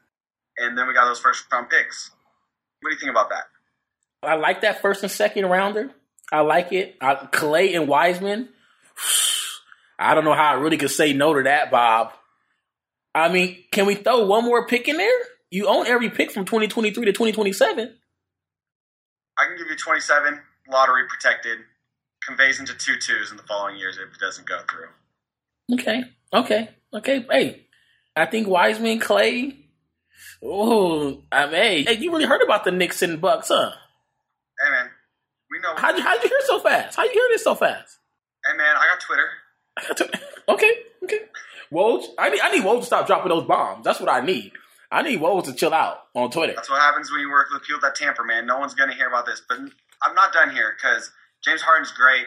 [0.57, 2.11] And then we got those first round picks.
[2.81, 3.45] What do you think about that?
[4.23, 5.91] I like that first and second rounder.
[6.31, 6.97] I like it.
[7.01, 8.51] I, Clay and Wiseman.
[10.01, 12.13] I don't know how I really could say no to that, Bob.
[13.15, 15.21] I mean, can we throw one more pick in there?
[15.51, 17.95] You own every pick from 2023 to 2027.
[19.39, 20.41] I can give you 27,
[20.71, 21.59] lottery protected,
[22.27, 25.75] conveys into two twos in the following years if it doesn't go through.
[25.75, 27.27] Okay, okay, okay.
[27.31, 27.67] Hey,
[28.17, 29.57] I think Wiseman, Clay.
[30.43, 33.73] Oh, I mean, hey, hey, you really heard about the Knicks and Bucks, huh?
[34.63, 34.91] Hey man,
[35.51, 35.75] we know.
[35.77, 36.97] How'd you, how'd you hear so fast?
[36.97, 37.99] How you hear this so fast?
[38.47, 39.29] hey man, I got Twitter.
[40.49, 40.71] okay,
[41.05, 41.19] okay.
[41.73, 43.85] Woj, I need I need Woj to stop dropping those bombs.
[43.85, 44.53] That's what I need.
[44.91, 46.53] I need Woj to chill out on Twitter.
[46.55, 48.47] That's what happens when you work with people that tamper, man.
[48.47, 49.41] No one's gonna hear about this.
[49.49, 49.59] But
[50.03, 51.13] I'm not done here because
[51.45, 52.27] James Harden's great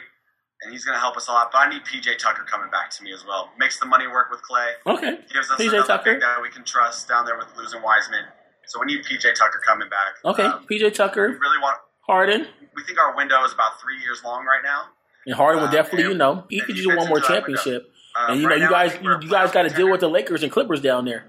[0.61, 1.51] and he's gonna help us a lot.
[1.51, 3.49] But I need PJ Tucker coming back to me as well.
[3.59, 4.71] Makes the money work with Clay.
[4.87, 6.19] Okay, Gives us PJ another Tucker.
[6.19, 8.23] that we can trust down there with losing Wiseman.
[8.65, 10.23] So we need PJ Tucker coming back.
[10.23, 11.77] Okay, Um, PJ we Tucker, really want.
[12.07, 14.87] Harden, We think our window is about three years long right now.
[15.25, 17.61] And Harden would Uh, definitely, you know, he could use one more into that window.
[17.61, 17.93] championship.
[18.15, 20.51] Um, and you know, you guys, you, guys got to deal with the Lakers and
[20.51, 21.25] Clippers down there.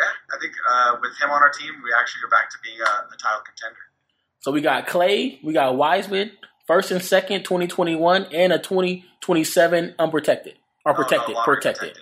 [0.00, 2.80] Yeah, I think uh, with him on our team, we actually are back to being
[2.80, 3.78] a, a title contender.
[4.38, 6.32] So we got Clay, we got Wiseman,
[6.66, 11.98] first and second, 2021, and a 2027 unprotected or Oh, no, protected, lottery protected.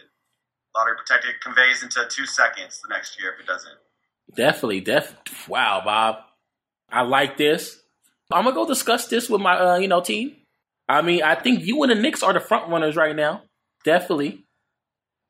[0.76, 3.74] Lottery protected conveys into two seconds the next year if it doesn't.
[4.36, 5.16] Definitely, def.
[5.48, 6.16] Wow, Bob,
[6.90, 7.80] I like this.
[8.30, 10.36] I'm gonna go discuss this with my uh, you know team.
[10.88, 13.42] I mean, I think you and the Knicks are the front runners right now.
[13.84, 14.44] Definitely,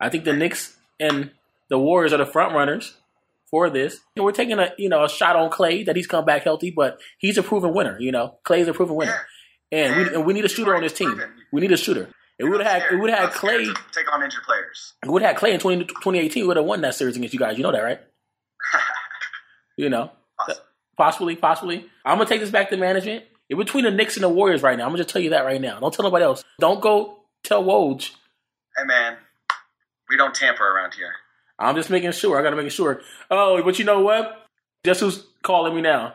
[0.01, 1.31] I think the Knicks and
[1.69, 2.97] the Warriors are the front runners
[3.51, 4.01] for this.
[4.17, 6.71] And we're taking a you know a shot on Clay that he's come back healthy,
[6.75, 7.99] but he's a proven winner.
[8.01, 9.19] You know, Clay's a proven winner,
[9.73, 11.21] and we and we need a shooter on this team.
[11.53, 12.09] We need a shooter.
[12.39, 14.95] It would have had it would have Clay take on injured players.
[15.05, 16.47] It would have had Clay in 20, 2018.
[16.47, 17.57] Would have won that series against you guys.
[17.57, 18.01] You know that, right?
[19.77, 20.65] you know, Possibly.
[20.97, 21.87] possibly, possibly.
[22.05, 23.25] I'm gonna take this back to management.
[23.51, 24.85] In between the Knicks and the Warriors right now.
[24.85, 25.81] I'm gonna just tell you that right now.
[25.81, 26.45] Don't tell nobody else.
[26.61, 28.11] Don't go tell Woj.
[28.77, 29.17] Hey man,
[30.09, 31.13] we don't tamper around here.
[31.59, 32.39] I'm just making sure.
[32.39, 33.01] I gotta make sure.
[33.31, 34.47] Oh, but you know what?
[34.85, 36.15] Guess who's calling me now?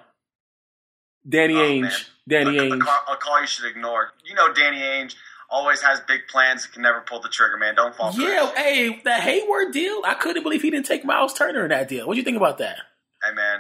[1.28, 1.82] Danny Oh, Ainge.
[1.82, 1.92] man.
[2.28, 2.82] Danny a, a, Ainge.
[2.82, 4.12] call, a call you should ignore.
[4.26, 5.16] You know Danny Ainge
[5.50, 7.76] always has big plans and can never pull the trigger, man.
[7.76, 8.58] Don't fall for Yeah, it.
[8.58, 10.02] hey, that Hayward deal.
[10.06, 12.08] I couldn't believe he didn't take Miles Turner in that deal.
[12.08, 12.78] What do you think about that?
[13.24, 13.60] Hey man,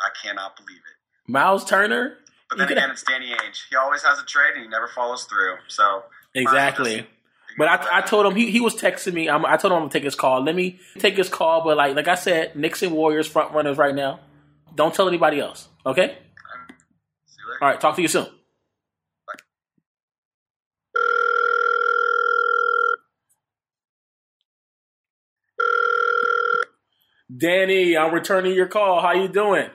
[0.00, 1.30] I cannot believe it.
[1.30, 2.16] Miles Turner?
[2.52, 3.62] But You then could- again, it's Danny Ainge.
[3.70, 5.56] He always has a trade and he never follows through.
[5.68, 7.06] So Exactly.
[7.56, 9.28] But I, I told him he, he was texting me.
[9.30, 10.42] I'm, I told him I'm gonna take his call.
[10.42, 11.64] Let me take his call.
[11.64, 14.20] But like like I said, Knicks and Warriors front runners right now.
[14.74, 15.68] Don't tell anybody else.
[15.86, 16.08] Okay.
[17.26, 17.58] See you later.
[17.64, 17.80] All right.
[17.80, 18.26] Talk to you soon.
[27.34, 29.00] Danny, I'm returning your call.
[29.00, 29.68] How you doing?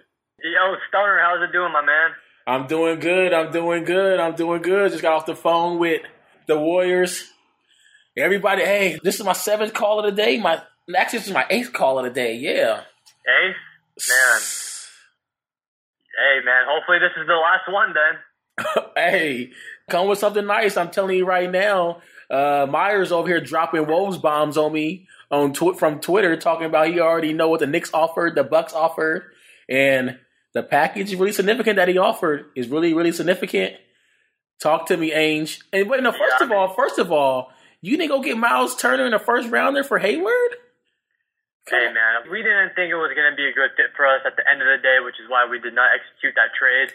[0.43, 2.11] Yo, Stoner, how's it doing, my man?
[2.47, 3.33] I'm doing good.
[3.33, 4.21] I'm doing good.
[4.21, 4.91] I'm doing good.
[4.91, 6.01] Just got off the phone with
[6.47, 7.25] the Warriors.
[8.17, 10.39] Everybody, hey, this is my seventh call of the day.
[10.39, 10.61] My
[10.95, 12.35] actually, this is my eighth call of the day.
[12.37, 12.83] Yeah,
[13.25, 13.49] Hey,
[14.09, 14.39] man.
[16.17, 16.65] Hey, man.
[16.69, 18.83] Hopefully, this is the last one then.
[18.95, 19.51] hey,
[19.89, 20.77] come with something nice.
[20.77, 22.01] I'm telling you right now.
[22.31, 26.87] Uh, Myers over here dropping Woj bombs on me on tw- from Twitter, talking about
[26.87, 29.23] he already know what the Knicks offered, the Bucks offered,
[29.69, 30.17] and
[30.57, 33.75] the package is really significant that he offered is really really significant.
[34.59, 35.61] Talk to me, Ainge.
[35.71, 36.11] And wait, no.
[36.11, 39.21] First Yeah, of all, first of all, you didn't go get Miles Turner in the
[39.21, 40.57] first rounder for Hayward.
[41.69, 42.31] Hey, man.
[42.31, 44.41] We didn't think it was going to be a good fit for us at the
[44.49, 46.89] end of the day, which is why we did not execute that trade.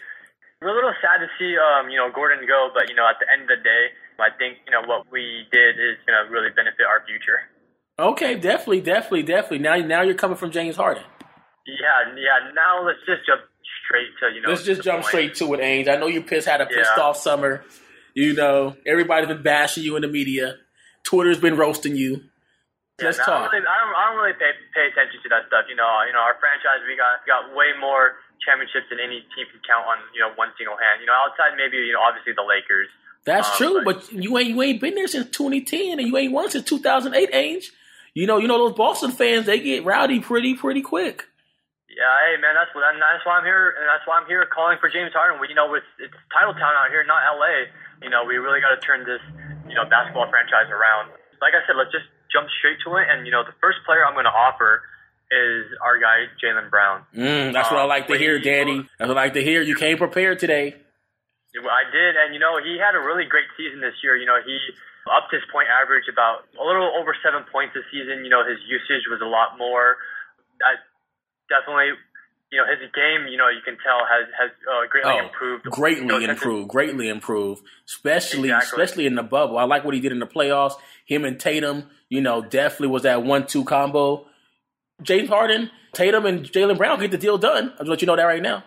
[0.59, 3.15] We're a little sad to see, um, you know, Gordon go, but you know, at
[3.21, 3.83] the end of the day,
[4.19, 7.47] I think you know what we did is going to really benefit our future.
[7.99, 9.59] Okay, definitely, definitely, definitely.
[9.59, 11.03] Now, now you're coming from James Harden.
[11.67, 12.51] Yeah, yeah.
[12.55, 13.41] Now let's just jump
[13.85, 14.49] straight to you know.
[14.49, 15.07] Let's just jump point.
[15.07, 15.87] straight to it, Ainge.
[15.87, 17.03] I know you pissed had a pissed Yeah.
[17.03, 17.63] off summer.
[18.13, 20.57] You know, everybody's been bashing you in the media.
[21.03, 22.21] Twitter's been roasting you.
[22.99, 23.51] Yeah, Let's I talk.
[23.51, 25.65] don't really, I don't, I don't really pay, pay attention to that stuff.
[25.67, 28.13] You know, you know, our franchise we got got way more
[28.45, 29.97] championships than any team can count on.
[30.13, 31.01] You know, one single hand.
[31.01, 32.87] You know, outside maybe you know obviously the Lakers.
[33.25, 36.15] That's Um, true, but- but you ain't you ain't been there since 2010, and you
[36.17, 37.71] ain't won since 2008, Ainge.
[38.13, 41.25] You know, you know those Boston fans they get rowdy pretty pretty quick.
[41.93, 44.81] Yeah, hey man, that's what that's why I'm here, and that's why I'm here calling
[44.81, 45.37] for James Harden.
[45.37, 47.69] We, you know, it's it's title town out here, not LA.
[48.01, 49.21] You know, we really got to turn this
[49.69, 51.13] you know basketball franchise around.
[51.37, 53.05] Like I said, let's just jump straight to it.
[53.13, 54.81] And you know, the first player I'm going to offer
[55.29, 57.05] is our guy Jaylen Brown.
[57.13, 58.89] Mm, that's what I Um, like to hear, Danny.
[58.97, 59.61] That's what I like to hear.
[59.61, 60.77] You came prepared today.
[61.53, 64.17] I did, and you know, he had a really great season this year.
[64.17, 64.57] You know, he
[65.05, 68.25] upped his point average about a little over seven points this season.
[68.25, 70.01] You know, his usage was a lot more.
[70.65, 70.81] I
[71.53, 71.93] definitely,
[72.51, 73.29] you know, his game.
[73.29, 75.65] You know, you can tell has has uh, greatly Oh, improved.
[75.69, 78.81] greatly You know, improved, greatly improved, especially Exactly.
[78.83, 79.57] especially in the bubble.
[79.57, 80.73] I like what he did in the playoffs.
[81.05, 84.25] Him and Tatum, you know, definitely was that one-two combo.
[85.01, 87.71] James Harden, Tatum, and Jaylen Brown get the deal done.
[87.73, 88.63] I'll just let you know that right now.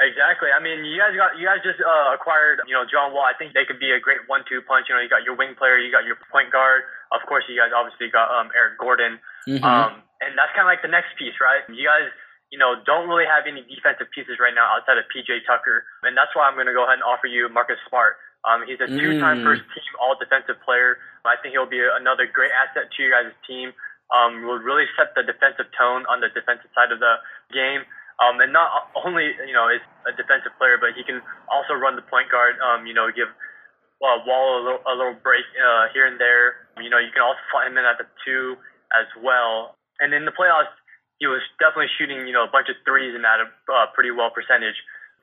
[0.00, 0.48] Exactly.
[0.48, 3.26] I mean, you guys got you guys just uh, acquired, you know, John Wall.
[3.26, 4.86] I think they could be a great one-two punch.
[4.88, 6.88] You know, you got your wing player, you got your point guard.
[7.12, 9.18] Of course, you guys obviously got um, Eric Gordon.
[9.48, 9.62] Mhm.
[9.64, 11.62] Um, and that's kind of like the next piece, right?
[11.68, 12.10] You guys,
[12.50, 16.16] you know, don't really have any defensive pieces right now outside of PJ Tucker, and
[16.16, 18.16] that's why I'm going to go ahead and offer you Marcus Smart.
[18.44, 19.44] Um, he's a two-time Mm.
[19.44, 20.98] first team All Defensive Player.
[21.24, 23.72] I think he'll be another great asset to you guys' team.
[24.12, 27.14] Um, will really set the defensive tone on the defensive side of the
[27.52, 27.84] game.
[28.18, 31.96] Um, and not only you know is a defensive player, but he can also run
[31.96, 32.58] the point guard.
[32.60, 33.28] Um, you know, give
[34.00, 36.68] uh, Wall a little, a little break uh, here and there.
[36.80, 38.56] You know, you can also find him in at the two
[38.96, 39.76] as well.
[40.00, 40.72] And in the playoffs,
[41.20, 44.10] he was definitely shooting you know a bunch of threes and at a uh, pretty
[44.10, 44.76] well percentage.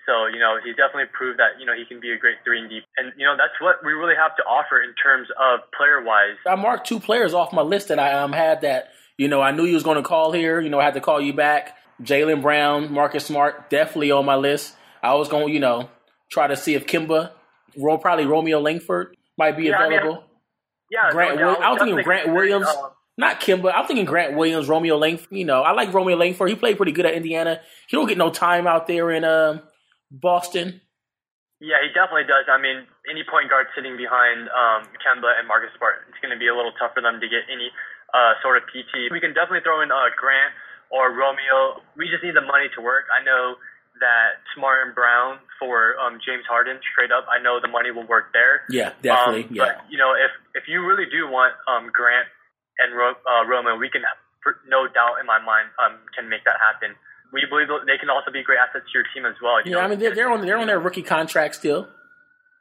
[0.06, 2.62] So you know, he definitely proved that you know he can be a great three
[2.62, 2.86] and deep.
[2.96, 6.38] And you know, that's what we really have to offer in terms of player wise.
[6.46, 9.52] I marked two players off my list that I um, had that, you know, I
[9.52, 10.62] knew you was going to call here.
[10.62, 11.76] You know, I had to call you back.
[12.02, 14.76] Jaylen Brown, Marcus Smart, definitely on my list.
[15.02, 15.90] I was going you know,
[16.32, 17.32] try to see if Kemba,
[17.78, 20.24] Ro- probably Romeo Langford might be Yeah, I mean, available.
[20.90, 22.68] Yeah, Grant no, Will- I was thinking Grant Williams.
[22.68, 23.74] um, not Kemba.
[23.76, 25.32] I'm thinking Grant Williams, Romeo Langford.
[25.32, 26.50] You know, I like Romeo Langford.
[26.50, 27.60] He played pretty good at Indiana.
[27.88, 29.62] He don't get no time out there in um,
[30.12, 30.82] Boston.
[31.60, 32.46] Yeah, he definitely does.
[32.46, 36.38] I mean, any point guard sitting behind um, Kemba and Marcus Smart, it's going to
[36.38, 37.74] be a little tough for them to get any
[38.14, 39.10] uh, sort of PT.
[39.10, 40.54] We can definitely throw in uh, Grant
[40.94, 41.82] or Romeo.
[41.98, 43.10] We just need the money to work.
[43.10, 43.58] I know
[44.00, 47.26] that Smart and Brown for um, James Harden straight up.
[47.30, 48.66] I know the money will work there.
[48.70, 49.50] Yeah, definitely.
[49.50, 49.64] Um, yeah.
[49.64, 52.30] But you know, if if you really do want um, Grant
[52.80, 54.06] and Ro- uh, Romeo, we can,
[54.70, 56.94] no doubt in my mind, um, can make that happen.
[57.34, 59.60] We believe they can also be great assets to your team as well.
[59.60, 59.84] You yeah, know?
[59.84, 61.90] I mean they're, they're on they're on their rookie contract still.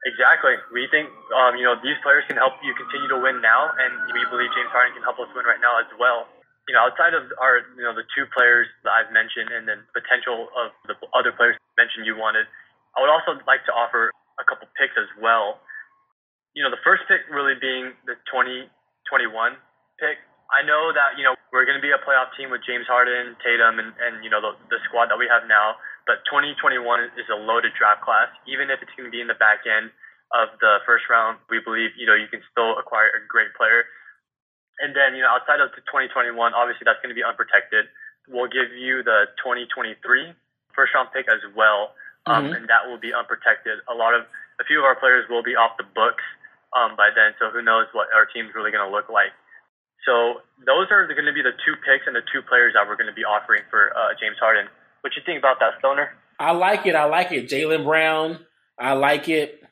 [0.07, 0.55] Exactly.
[0.71, 3.93] We think um, you know these players can help you continue to win now, and
[4.11, 6.27] we believe James Harden can help us win right now as well.
[6.67, 9.87] You know, outside of our you know the two players that I've mentioned, and then
[9.95, 12.51] potential of the other players mentioned you wanted,
[12.99, 14.11] I would also like to offer
[14.41, 15.63] a couple picks as well.
[16.57, 18.67] You know, the first pick really being the 2021
[20.01, 20.19] pick.
[20.51, 23.35] I know that you know we're going to be a playoff team with James Harden,
[23.43, 25.79] Tatum, and, and you know the, the squad that we have now.
[26.07, 26.83] But 2021
[27.19, 28.31] is a loaded draft class.
[28.47, 29.91] Even if it's going to be in the back end
[30.35, 33.87] of the first round, we believe you know you can still acquire a great player.
[34.81, 37.87] And then you know outside of the 2021, obviously that's going to be unprotected.
[38.29, 39.97] We'll give you the 2023
[40.75, 41.95] first round pick as well,
[42.27, 42.57] um, Mhm.
[42.57, 43.81] and that will be unprotected.
[43.89, 44.27] A lot of
[44.61, 46.25] a few of our players will be off the books
[46.75, 49.33] um, by then, so who knows what our team's really going to look like.
[50.05, 52.97] So those are going to be the two picks and the two players that we're
[52.97, 54.69] going to be offering for uh, James Harden.
[55.01, 56.13] What you think about that, Stoner?
[56.39, 56.95] I like it.
[56.95, 57.49] I like it.
[57.49, 58.45] Jaylen Brown.
[58.79, 59.63] I like it.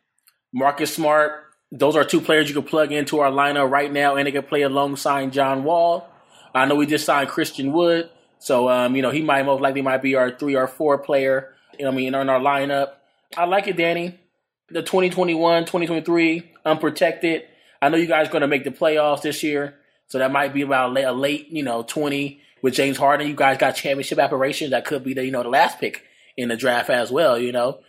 [0.53, 1.43] Marcus Smart.
[1.77, 4.45] Those are two players you can plug into our lineup right now, and they can
[4.45, 6.09] play alongside John Wall.
[6.55, 9.83] I know we just signed Christian Wood, so um, you know he might most likely
[9.83, 11.53] might be our three or four player.
[11.77, 12.93] You know, I mean, in our lineup.
[13.37, 14.20] I like it, Danny.
[14.68, 17.43] The 2021, 2023, unprotected.
[17.83, 19.75] I know you guys are going to make the playoffs this year,
[20.07, 23.27] so that might be about a late, a late, you know, 20 with James Harden.
[23.27, 24.70] You guys got championship aspirations.
[24.70, 26.05] That could be the, you know, the last pick
[26.37, 27.81] in the draft as well, you know.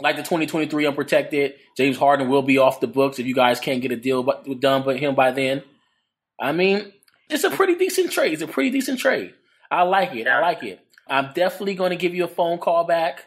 [0.00, 3.82] Like the 2023 unprotected, James Harden will be off the books if you guys can't
[3.82, 5.62] get a deal but, done with him by then.
[6.40, 6.92] I mean,
[7.28, 8.32] it's a pretty decent trade.
[8.32, 9.34] It's a pretty decent trade.
[9.70, 10.28] I like it.
[10.28, 10.78] I like it.
[11.08, 13.24] I'm definitely going to give you a phone call back.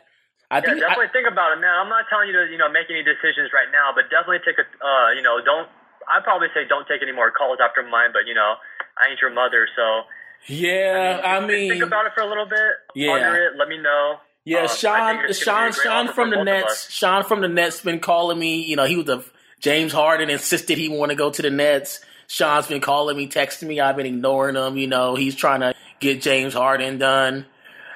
[0.49, 1.75] I Yeah, think I- definitely think about it, man.
[1.75, 4.55] I'm not telling you to, you know, make any decisions right now, but definitely take
[4.59, 5.67] a, uh, you know, don't.
[6.07, 8.55] I'd probably say don't take any more calls after mine, but you know,
[8.97, 10.03] I ain't your mother, so.
[10.47, 12.73] yeah, I mean, think about it for a little bit.
[12.95, 13.11] Yeah.
[13.11, 13.57] Ponder it.
[13.57, 14.17] Let me know.
[14.43, 16.91] Yeah, Um, Sean, Sean, gonna be a great Sean from the Nets.
[16.91, 18.63] Sean from the Nets been calling me.
[18.63, 19.23] You know, he was a
[19.59, 22.03] James Harden insisted he want to go to the Nets.
[22.27, 23.79] Sean's been calling me, texting me.
[23.79, 24.77] I've been ignoring him.
[24.77, 27.45] You know, he's trying to get James Harden done.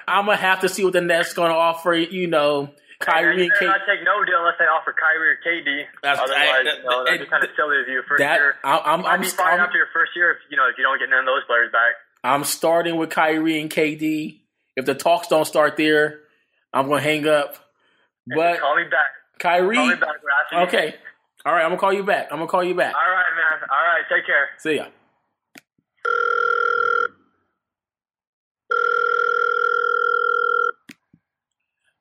[0.08, 1.94] I'm gonna have to see what the Nets gonna offer.
[1.96, 2.70] You know,
[3.00, 3.66] Kyrie and Kate.
[3.66, 5.86] not take no deal unless they offer Kyrie or KD.
[6.04, 8.56] That's- Otherwise, I- you know, that'd be kind of silly of you first that- year.
[8.64, 10.84] I- I'm- I'm- be fine I'm- after your first year if you know if you
[10.84, 11.96] don't get none of those players back.
[12.24, 14.42] I'm starting with Kyrie and KD.
[14.76, 16.20] If the talks don't start there,
[16.76, 17.56] I'm gonna hang up.
[18.28, 19.08] But Call me back.
[19.40, 20.10] Kyrie, Call me back,
[20.54, 20.68] Rafi.
[20.68, 20.96] okay,
[21.46, 21.64] all right.
[21.64, 22.28] I'm gonna call you back.
[22.32, 22.94] I'm gonna call you back.
[22.94, 23.70] All right, man.
[23.70, 24.04] All right.
[24.10, 24.50] Take care.
[24.60, 24.86] See ya.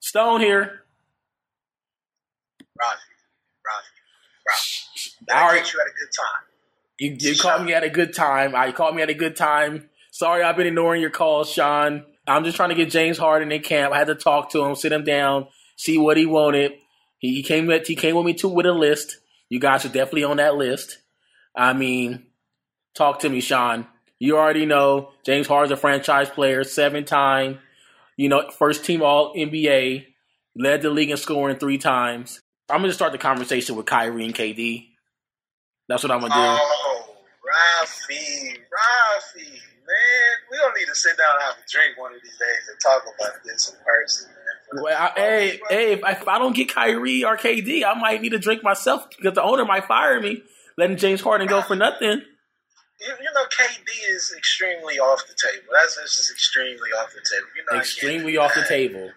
[0.00, 0.80] Stone here.
[2.80, 3.10] Rafi,
[3.66, 5.34] Rafi, Rafi.
[5.34, 5.72] All I right.
[5.72, 6.44] you at a good time.
[6.98, 8.54] You, you called me at a good time.
[8.54, 9.88] I called me at a good time.
[10.12, 12.04] Sorry, I've been ignoring your calls, Sean.
[12.26, 13.92] I'm just trying to get James Harden in camp.
[13.92, 16.72] I had to talk to him, sit him down, see what he wanted.
[17.18, 19.18] He, he came with he came with me too with a list.
[19.48, 20.98] You guys are definitely on that list.
[21.56, 22.26] I mean,
[22.94, 23.86] talk to me, Sean.
[24.18, 27.58] You already know James Harden's a franchise player, seven time,
[28.16, 30.06] you know, first team All NBA,
[30.56, 32.40] led the league in scoring three times.
[32.70, 34.88] I'm gonna start the conversation with Kyrie and KD.
[35.88, 36.40] That's what I'm gonna do.
[36.40, 40.32] Oh, Rafi, Rafi, man.
[40.50, 42.76] We don't need to sit down and have a drink one of these days and
[42.82, 44.30] talk about this in person.
[44.82, 48.22] Well, I, hey, hey, if I, if I don't get Kyrie or KD, I might
[48.22, 50.42] need a drink myself because the owner might fire me,
[50.76, 52.22] letting James Harden go for nothing.
[53.00, 55.68] You, you know, KD is extremely off the table.
[55.72, 57.46] That's, that's just extremely off the table.
[57.54, 59.10] You're not Extremely off the table.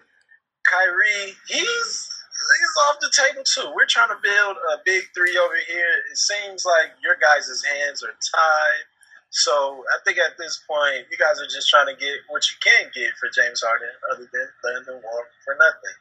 [0.68, 2.08] Kyrie, he's
[2.38, 3.72] he's off the table too.
[3.74, 5.92] We're trying to build a big three over here.
[6.10, 8.84] It seems like your guys' hands are tied.
[9.30, 12.56] So I think at this point, you guys are just trying to get what you
[12.62, 15.96] can get for James Harden, other than letting him walk for nothing.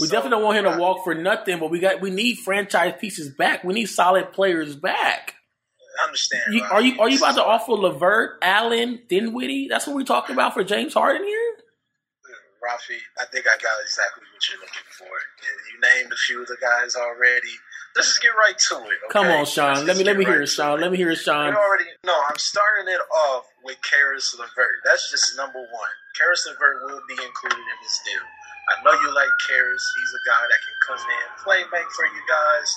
[0.00, 2.38] We So, definitely don't want him to walk for nothing, but we got we need
[2.38, 3.64] franchise pieces back.
[3.64, 5.34] We need solid players back.
[6.00, 6.42] I understand.
[6.50, 9.68] You, are you are you about to offer Levert, Allen, Dinwiddie?
[9.68, 11.54] That's what we're talking about for James Harden here.
[12.64, 15.04] Rafi, I think I got exactly what you're looking for.
[15.04, 17.52] You named a few of the guys already.
[17.96, 18.98] Let's just get right to it.
[19.06, 19.12] Okay?
[19.12, 19.74] Come on, Sean.
[19.84, 20.80] Let's Let me let me get hear it, Sean.
[20.80, 21.54] Let me hear it, We Sean.
[21.54, 22.14] already no.
[22.28, 24.82] I'm starting it off with Karis LeVert.
[24.84, 25.94] That's just number one.
[26.18, 28.22] Karis LeVert will be included in this deal.
[28.64, 29.84] I know you like Karis.
[29.98, 32.68] He's a guy that can come in, play make for you guys.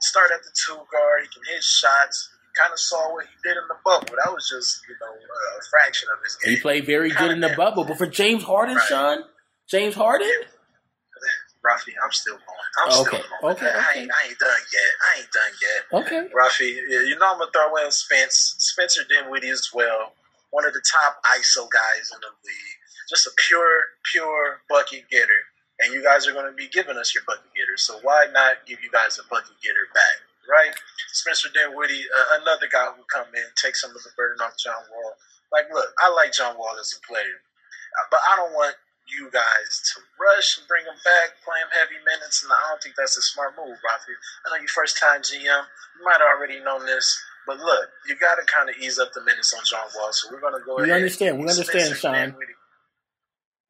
[0.00, 1.22] Start at the two guard.
[1.22, 2.30] He can hit shots.
[2.44, 4.14] You kind of saw what he did in the bubble.
[4.22, 6.54] That was just you know a fraction of his game.
[6.54, 8.86] He played very good in the bubble, but for James Harden, Right.
[8.88, 9.18] Sean,
[9.70, 10.28] James Harden,
[11.64, 12.68] Rafi, I'm still going.
[12.78, 13.54] I'm Okay, still going.
[13.56, 14.90] okay, I, ain't, I ain't done yet.
[15.06, 15.80] I ain't done yet.
[16.02, 16.22] okay.
[16.34, 20.12] Rafi, yeah, you know I'm gonna throw in Spence, Spencer Dinwiddie as well.
[20.50, 22.78] One of the top ISO guys in the league.
[23.08, 25.42] Just a pure, pure bucket getter.
[25.80, 27.76] And you guys are gonna be giving us your bucket getter.
[27.76, 30.16] So why not give you guys a bucket getter back,
[30.50, 30.74] right?
[31.12, 34.82] Spencer Dinwiddie, uh, another guy who come in, take some of the burden off John
[34.90, 35.14] Wall.
[35.52, 37.38] Like, look, I like John Wall as a player,
[38.10, 38.74] but I don't want
[39.12, 42.82] you guys to rush and bring him back, play him heavy minutes, and I don't
[42.82, 44.14] think that's a smart move, Rafi.
[44.46, 47.06] I know you first time GM, you might have already known this,
[47.46, 50.12] but look, you got to kind of ease up the minutes on John Wall.
[50.12, 50.88] So we're going to go ahead.
[50.88, 51.36] We understand.
[51.36, 52.34] We and understand, Sean.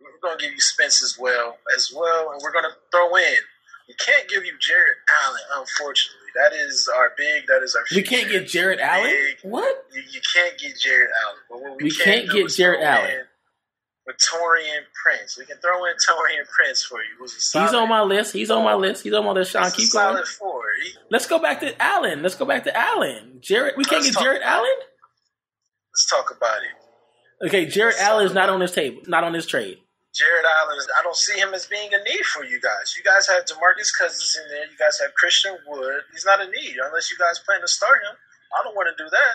[0.01, 3.17] We're going to give you Spence as well, as well, and we're going to throw
[3.17, 3.43] in.
[3.89, 6.31] We can't give you Jarrett Allen, unfortunately.
[6.35, 7.47] That is our big.
[7.47, 7.83] That is our.
[7.95, 9.11] We can't get Jarrett Allen.
[9.11, 9.37] big.
[9.43, 9.87] What?
[9.93, 11.39] You, you can't get Jarrett Allen.
[11.51, 13.25] But what we, We can can't get Jarrett Allen.
[14.05, 17.29] With Taurean Prince, we can throw in Taurean Prince for you.
[17.29, 18.33] Solid, He's on my list.
[18.33, 19.05] He's on my list.
[19.05, 19.53] He's on my list.
[19.53, 20.17] Sean, keep going.
[20.17, 20.63] solid four.
[21.11, 22.21] Let's go back to Allen.
[22.23, 23.39] Let's go back to Allen.
[23.41, 24.75] Jared, we can't Let's get Jarrett Allen.
[25.93, 27.47] let's talk about it.
[27.47, 29.03] Okay, Jared Let's Allen is not on this table.
[29.07, 29.79] Not on this trade.
[30.15, 32.95] Jarrett Allen, is- I don't see him as being a need for you guys.
[32.97, 34.65] You guys have Demarcus Cousins in there.
[34.67, 36.03] You guys have Christian Wood.
[36.13, 38.17] He's not a need unless you guys plan to start him.
[38.59, 39.35] I don't want to do that.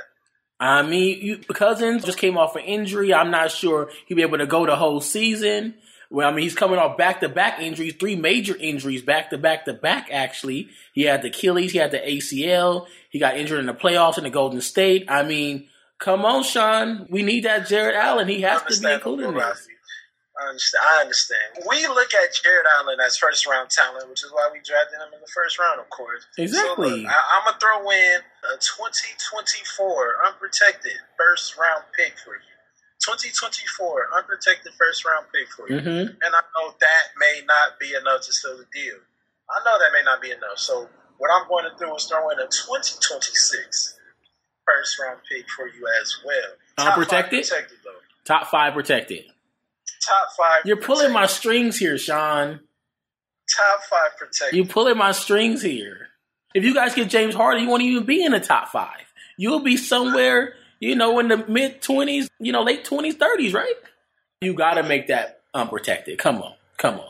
[0.59, 3.13] I mean, you, Cousins just came off an injury.
[3.13, 5.75] I'm not sure he'll be able to go the whole season.
[6.09, 9.37] Well, I mean, he's coming off back to back injuries, three major injuries, back to
[9.37, 10.69] back to back, actually.
[10.93, 14.23] He had the Achilles, he had the ACL, he got injured in the playoffs in
[14.23, 15.05] the Golden State.
[15.09, 15.67] I mean,
[15.99, 17.07] come on, Sean.
[17.09, 18.27] We need that Jarrett Allen.
[18.27, 19.76] He has to be included in.
[20.37, 20.83] I understand.
[20.85, 21.47] I understand.
[21.67, 25.09] We look at Jarrett Allen as first round talent, which is why we drafted him
[25.13, 26.25] in the first round, of course.
[26.37, 26.89] Exactly.
[26.89, 28.21] So look, I, I'm gonna throw in
[28.53, 32.53] a 2024 unprotected first round pick for you.
[33.01, 35.79] 2024 unprotected first round pick for you.
[35.79, 38.97] hmm And I know that may not be enough to seal the deal.
[39.49, 40.57] I know that may not be enough.
[40.57, 43.97] So what I'm going to do is throw in a 2026
[44.65, 46.35] first round pick for you as well.
[46.77, 47.47] Top five Unprotected?
[47.47, 48.01] protected though.
[48.25, 49.25] Top five protected.
[50.05, 50.65] Top five.
[50.65, 52.59] You're pulling my strings here, Sean.
[53.55, 54.55] top five protected.
[54.57, 56.07] You're pulling my strings here.
[56.53, 59.01] If you guys get James Harden, you won't even be in the top five.
[59.37, 63.75] You'll be somewhere, you know, in the mid twenties, you know, late twenties, thirties, right?
[64.41, 66.17] You got to make that unprotected.
[66.19, 67.09] Come on, come on.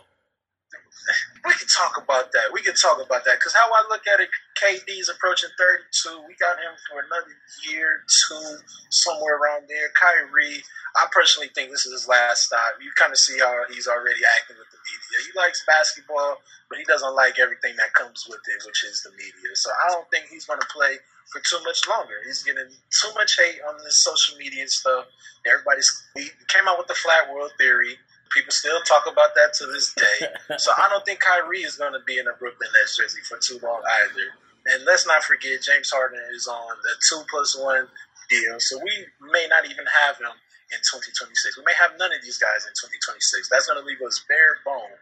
[1.45, 2.51] we can talk about that.
[2.53, 6.25] We can talk about that because how I look at it, KD's approaching 32.
[6.27, 7.33] We got him for another
[7.69, 8.57] year, two,
[8.89, 9.89] somewhere around there.
[9.93, 10.63] Kyrie,
[10.97, 12.81] I personally think this is his last stop.
[12.81, 15.17] You kind of see how he's already acting with the media.
[15.29, 19.11] He likes basketball, but he doesn't like everything that comes with it, which is the
[19.13, 19.53] media.
[19.53, 20.97] So I don't think he's going to play
[21.29, 22.17] for too much longer.
[22.25, 25.05] He's getting too much hate on this social media and stuff.
[25.45, 27.95] Everybody's he came out with the flat world theory.
[28.33, 30.27] People still talk about that to this day.
[30.57, 33.37] So I don't think Kyrie is going to be in a Brooklyn Nets jersey for
[33.37, 34.46] too long either.
[34.67, 37.87] And let's not forget, James Harden is on the two plus one
[38.29, 38.91] deal, so we
[39.31, 40.35] may not even have him
[40.75, 41.55] in 2026.
[41.55, 43.47] We may have none of these guys in 2026.
[43.47, 44.99] That's going to leave us bare bone.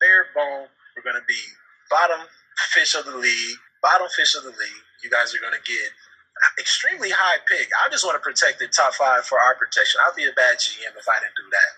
[0.00, 0.72] Bare bone.
[0.96, 1.40] We're going to be
[1.92, 2.24] bottom
[2.72, 3.56] fish of the league.
[3.84, 4.84] Bottom fish of the league.
[5.04, 5.92] You guys are going to get
[6.58, 7.68] extremely high pick.
[7.84, 10.00] I just want to protect the top five for our protection.
[10.04, 11.70] I'll be a bad GM if I didn't do that.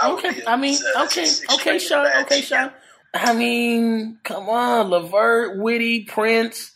[0.00, 2.48] I Okay, I mean, uh, okay, okay, Sean, okay, GM.
[2.48, 2.72] Sean.
[3.14, 6.71] I mean, come on, Levert, Witty, Prince,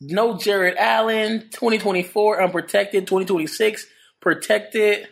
[0.00, 3.86] no Jarrett Allen, 2024 unprotected, 2026
[4.20, 5.08] protected.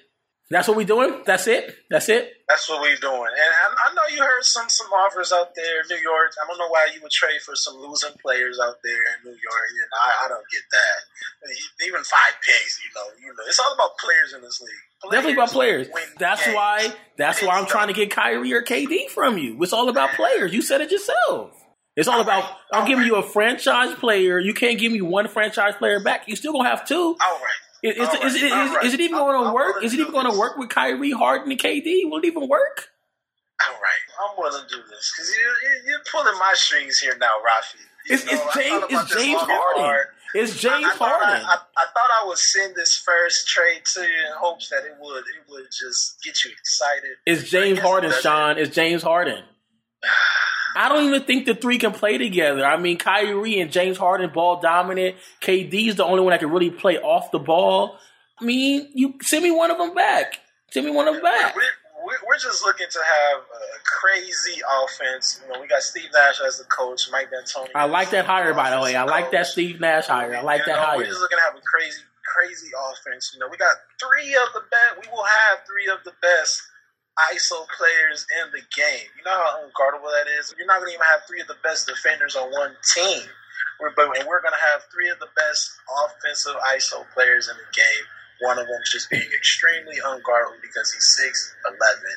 [0.50, 1.22] That's what we doing.
[1.26, 1.76] That's it.
[1.90, 2.32] That's it.
[2.48, 3.12] That's what we're doing.
[3.12, 6.32] And I, I know you heard some some offers out there, New York.
[6.42, 9.36] I don't know why you would trade for some losing players out there in New
[9.36, 9.66] York.
[9.74, 11.86] You know, I, I don't get that.
[11.86, 14.70] Even five picks, you know, you know, it's all about players in this league.
[15.02, 15.88] Players Definitely about players.
[16.18, 16.56] That's games.
[16.56, 16.94] why.
[17.18, 19.62] That's why I'm trying to get Kyrie or KD from you.
[19.62, 20.54] It's all about players.
[20.54, 21.50] You said it yourself.
[21.98, 22.44] It's all about.
[22.72, 24.38] I'm giving you a franchise player.
[24.38, 26.28] You can't give me one franchise player back.
[26.28, 26.94] You still gonna have two.
[26.94, 27.58] All right.
[27.82, 28.84] Is, is, right, is, is, right.
[28.84, 29.84] is it even going to work?
[29.84, 32.10] Is it even going to work with Kyrie, Harden, and KD?
[32.10, 32.88] Will it even work?
[33.68, 34.02] All right.
[34.20, 37.78] I'm willing to do this because you, you, you're pulling my strings here now, Rafi.
[38.06, 38.84] You It's, know, it's James.
[38.90, 39.82] It's James Harden.
[39.84, 40.06] hard.
[40.34, 41.46] It's James I, I Harden.
[41.46, 44.96] I, I, thought I would send this first trade to you in hopes that it
[45.00, 47.12] would it would just get you excited.
[47.26, 48.58] It's James Harden, Sean.
[48.58, 49.44] It's James Harden.
[50.76, 52.64] I don't even think the three can play together.
[52.64, 55.16] I mean, Kyrie and James Harden ball dominant.
[55.40, 57.98] KD is the only one that can really play off the ball.
[58.40, 60.40] I mean, you send me one of them back.
[60.70, 61.56] Send me one of them back.
[61.56, 65.40] We're, we're just looking to have a crazy offense.
[65.42, 67.70] You know, we got Steve Nash as the coach, Mike D'Antoni.
[67.74, 68.94] I like that hire, by the way.
[68.94, 70.36] I like that Steve Nash hire.
[70.36, 70.98] I like You that know, hire.
[70.98, 73.32] We're just looking to have a crazy, crazy offense.
[73.34, 75.02] You know, we got three of the best.
[75.02, 76.62] We will have three of the best
[77.34, 79.10] ISO players in the game.
[79.18, 80.54] You know how unguardable that is.
[80.56, 83.26] You're not going to even have three of the best defenders on one team.
[83.80, 85.74] We're, but and we're going to have three of the best
[86.06, 88.04] offensive ISO players in the game.
[88.42, 92.14] One of them just being extremely unguardable because he's six eleven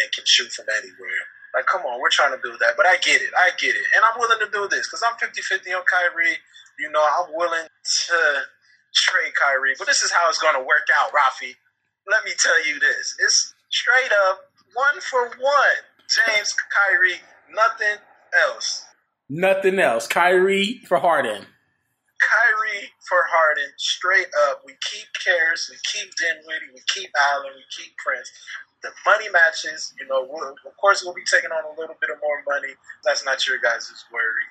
[0.00, 1.22] and can shoot from anywhere.
[1.54, 2.76] Like, come on, we're trying to do that.
[2.76, 3.32] But I get it.
[3.36, 3.86] I get it.
[3.96, 6.36] And I'm willing to do this because I'm 50 50 on Kyrie.
[6.78, 8.18] You know, I'm willing to
[8.94, 9.74] trade Kyrie.
[9.78, 11.56] But this is how it's going to work out, Rafi.
[12.06, 13.16] Let me tell you this.
[13.20, 14.40] It's straight up
[14.74, 15.78] one for one.
[16.08, 17.20] James, Kyrie,
[17.54, 18.00] nothing
[18.46, 18.84] else.
[19.28, 20.06] Nothing else.
[20.06, 21.46] Kyrie for Harden.
[22.18, 24.62] Kyrie for Harden, straight up.
[24.66, 28.30] We keep Caris, we keep Dinwiddie, we keep Allen, we keep Prince.
[28.82, 32.10] The money matches, you know, we'll, of course we'll be taking on a little bit
[32.10, 32.74] of more money.
[33.04, 34.48] That's not your guys' worry.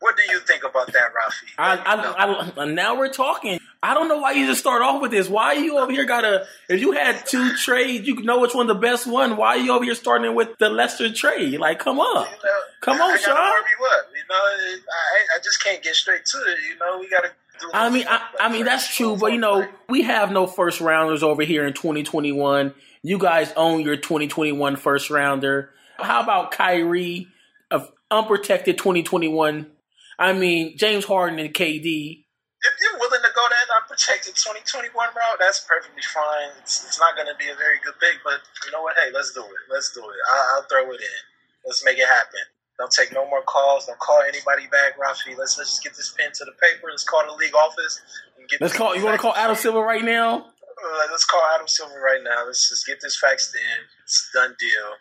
[0.00, 1.50] What do you think about that, Rafi?
[1.58, 1.76] I.
[1.76, 3.58] I, I, now we're talking.
[3.86, 5.28] I don't know why you just start off with this.
[5.28, 6.44] Why you over here gotta?
[6.68, 9.36] If you had two trades, you know which one the best one.
[9.36, 11.60] Why are you over here starting with the lesser trade?
[11.60, 13.36] Like, come on, You know, come on, I Sean.
[13.36, 13.54] up.
[13.62, 16.58] You know, I, I just can't get straight to it.
[16.68, 17.30] You know, we gotta.
[17.72, 21.22] I mean, I, I mean that's true, but you know, we have no first rounders
[21.22, 22.74] over here in 2021.
[23.04, 25.70] You guys own your 2021 first rounder.
[25.96, 27.28] How about Kyrie,
[27.70, 29.70] of unprotected 2021?
[30.18, 31.84] I mean, James Harden and KD.
[31.84, 33.66] if you're willing to go that
[33.96, 36.52] unprotected 2021 route, that's perfectly fine.
[36.60, 38.94] It's, it's not going to be a very good pick, but you know what?
[38.96, 39.62] Hey, let's do it.
[39.72, 40.20] Let's do it.
[40.30, 41.20] I, I'll throw it in.
[41.64, 42.44] Let's make it happen.
[42.78, 43.86] Don't take no more calls.
[43.86, 45.36] Don't call anybody back, Rafi.
[45.36, 46.88] Let's, let's just get this pen to the paper.
[46.90, 48.00] Let's call the league office.
[48.38, 48.94] And get Let's call.
[48.94, 49.34] You want to call.
[49.34, 50.40] Adam Silver right now?
[50.44, 52.44] Uh, let's call Adam Silver right now.
[52.46, 53.80] Let's just get this faxed in.
[54.04, 54.92] It's a done deal.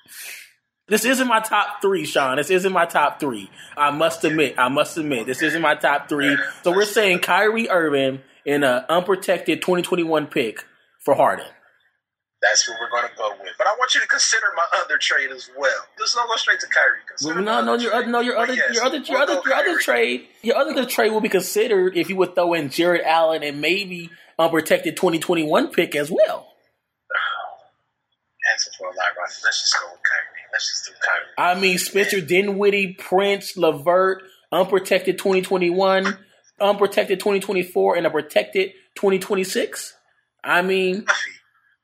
[0.88, 2.38] This isn't my top three, Sean.
[2.38, 3.50] This isn't my top three.
[3.76, 4.56] I must admit.
[4.58, 5.26] I must admit.
[5.26, 6.38] This isn't my top three.
[6.64, 10.66] So we're saying Kyrie Irving in an unprotected 2021 pick
[11.04, 11.46] for Harden.
[12.42, 13.54] That's who we're going to go with.
[13.58, 15.72] But I want you to consider my other trade as well.
[16.00, 17.00] Let's not go straight to Kyrie.
[17.08, 18.04] Consider No, no, your trade.
[18.04, 20.86] other, no, your other, yes, your other, your we'll other, your other trade, your other
[20.86, 25.72] trade will be considered if you would throw in Jarrett Allen and maybe unprotected 2021
[25.72, 26.48] pick as well.
[28.54, 29.08] Answer for a lot.
[29.18, 30.46] Let's just go with Kyrie.
[30.54, 31.58] Let's just do Kyrie.
[31.58, 34.22] I mean, Spencer Dinwiddie, Prince, LeVert,
[34.52, 36.18] unprotected 2021,
[36.60, 39.94] unprotected 2024, and a protected 2026.
[40.44, 41.36] I mean, Rafi,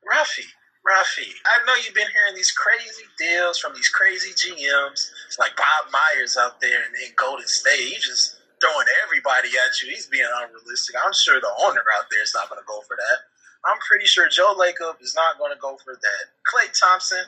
[0.06, 0.46] Rafi,
[0.86, 1.30] Rafi.
[1.46, 5.10] I know you've been hearing these crazy deals from these crazy GMs.
[5.40, 7.90] Like Bob Myers out there in, in Golden State.
[7.90, 9.90] He's just throwing everybody at you.
[9.90, 10.96] He's being unrealistic.
[10.96, 13.18] I'm sure the owner out there is not going to go for that.
[13.66, 16.24] I'm pretty sure Joe Lacob is not going to go for that.
[16.46, 17.26] Klay Thompson,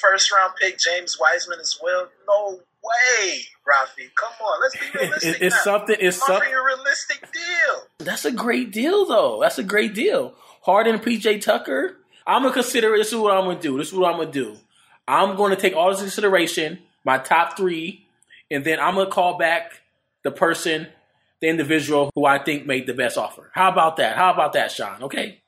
[0.00, 2.08] first round pick, James Wiseman as well.
[2.28, 4.08] No way, Rafi.
[4.18, 5.36] Come on, let's be realistic.
[5.36, 5.72] it- it's now.
[5.78, 5.96] something.
[5.98, 6.52] It's I'm something.
[6.52, 7.82] a realistic deal.
[7.98, 9.38] That's a great deal, though.
[9.40, 10.34] That's a great deal.
[10.62, 11.96] Harden, PJ Tucker.
[12.26, 12.96] I'm gonna consider.
[12.96, 13.78] This is what I'm gonna do.
[13.78, 14.56] This is what I'm gonna do.
[15.08, 18.06] I'm going to take all this consideration, my top three,
[18.50, 19.72] and then I'm gonna call back
[20.22, 20.86] the person,
[21.40, 23.50] the individual who I think made the best offer.
[23.52, 24.16] How about that?
[24.16, 25.02] How about that, Sean?
[25.02, 25.41] Okay.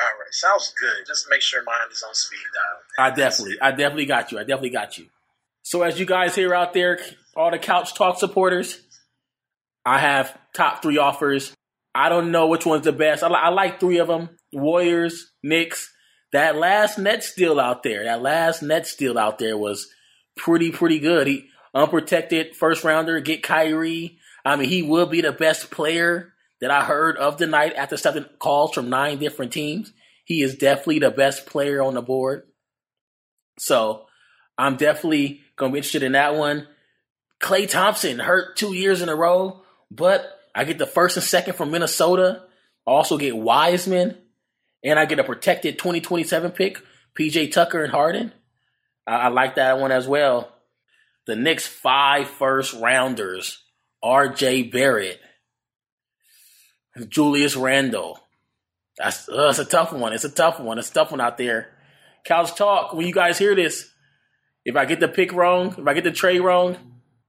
[0.00, 1.06] All right, sounds good.
[1.06, 3.06] Just make sure mine is on speed dial.
[3.06, 4.38] I definitely, I definitely got you.
[4.38, 5.06] I definitely got you.
[5.62, 6.98] So as you guys hear out there,
[7.36, 8.80] all the Couch Talk supporters,
[9.84, 11.52] I have top three offers.
[11.94, 13.22] I don't know which one's the best.
[13.22, 15.92] I, li- I like three of them: Warriors, Knicks.
[16.32, 19.88] That last net steal out there, that last net steal out there was
[20.36, 21.26] pretty, pretty good.
[21.26, 24.18] He unprotected first rounder, get Kyrie.
[24.44, 27.96] I mean, he will be the best player that I heard of the night after
[27.96, 29.92] seven calls from nine different teams.
[30.24, 32.42] He is definitely the best player on the board.
[33.58, 34.06] So
[34.56, 36.66] I'm definitely gonna be interested in that one.
[37.40, 41.54] Klay Thompson hurt two years in a row, but I get the first and second
[41.54, 42.42] from Minnesota.
[42.86, 44.18] I also get Wiseman,
[44.82, 46.82] and I get a protected 2027 pick,
[47.18, 48.32] PJ Tucker and Harden.
[49.06, 50.52] I, I like that one as well.
[51.26, 53.62] The Knicks five first rounders:
[54.02, 54.64] R.J.
[54.64, 55.20] Barrett,
[57.06, 58.18] Julius Randle.
[58.96, 60.12] That's uh, it's a tough one.
[60.12, 60.78] It's a tough one.
[60.78, 61.68] It's a tough one out there.
[62.24, 62.92] Couch Talk.
[62.94, 63.88] When you guys hear this,
[64.64, 66.76] if I get the pick wrong, if I get the trade wrong,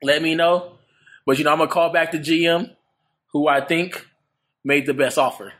[0.01, 0.77] let me know.
[1.25, 2.75] But you know, I'm gonna call back the GM,
[3.33, 4.07] who I think
[4.63, 5.53] made the best offer.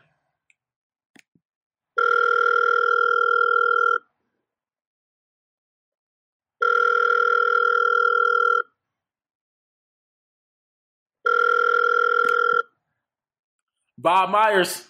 [14.00, 14.86] Bob Myers.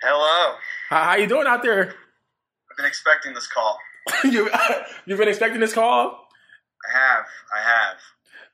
[0.00, 0.54] Hello.
[0.88, 1.88] How, how you doing out there?
[1.88, 3.78] I've been expecting this call.
[4.24, 4.48] you,
[5.06, 6.28] you've been expecting this call?
[6.88, 7.24] I have.
[7.52, 7.96] I have.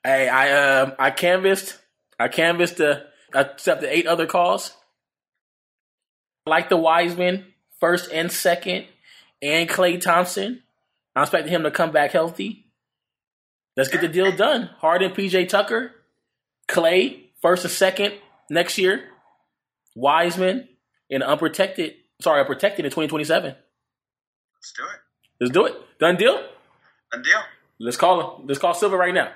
[0.05, 1.78] Hey, I um I canvassed
[2.18, 4.74] I canvassed the accept the eight other calls.
[6.47, 8.86] Like the Wiseman, first and second,
[9.43, 10.62] and Klay Thompson.
[11.14, 12.64] I'm expecting him to come back healthy.
[13.76, 14.70] Let's get the deal done.
[14.78, 15.93] Harden, PJ Tucker,
[16.68, 18.14] Klay, first and second
[18.51, 19.05] next year.
[19.94, 20.68] Wiseman
[21.11, 21.94] and unprotected.
[22.20, 23.51] Sorry, protected in 2027.
[23.51, 25.01] Let's do it.
[25.40, 25.99] Let's do it.
[25.99, 26.36] Done deal.
[27.12, 27.40] Done deal.
[27.80, 28.46] Let's call him.
[28.46, 29.32] Let's call Silver right now.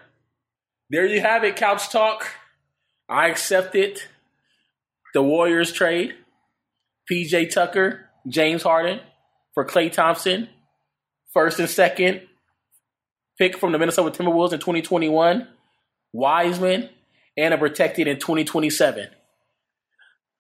[0.91, 2.27] There you have it, Couch Talk.
[3.09, 4.09] I accept it.
[5.15, 6.15] the Warriors trade.
[7.11, 9.01] PJ Tucker, James Harden
[9.55, 10.49] for Klay Thompson,
[11.35, 12.23] first and second
[13.39, 15.49] pick from the Minnesota Timberwolves in 2021,
[16.13, 16.89] Wiseman,
[17.37, 19.09] and a protected in 2027.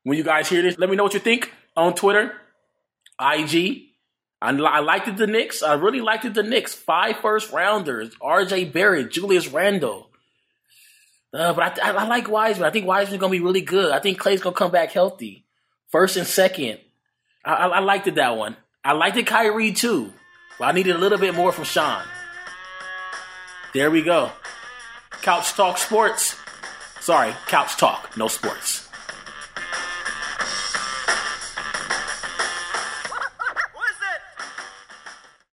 [0.04, 2.32] When you guys hear this, let me know what you think on Twitter,
[3.20, 3.82] IG.
[4.40, 5.62] I, I liked it the Knicks.
[5.62, 6.74] I really liked it the Knicks.
[6.74, 8.66] Five first rounders: R.J.
[8.66, 10.08] Barrett, Julius Randle.
[11.32, 12.66] Uh, but I, I, I, like Wiseman.
[12.66, 13.92] I think Wiseman's gonna be really good.
[13.92, 15.46] I think Klay's gonna come back healthy.
[15.88, 16.78] First and second.
[17.44, 18.56] I, I, I liked it that one.
[18.84, 20.12] I liked it Kyrie too.
[20.58, 22.02] But I needed a little bit more from Sean.
[23.72, 24.30] There we go.
[25.22, 26.36] Couch Talk Sports.
[27.02, 28.81] Sorry, Couch Talk, no sports.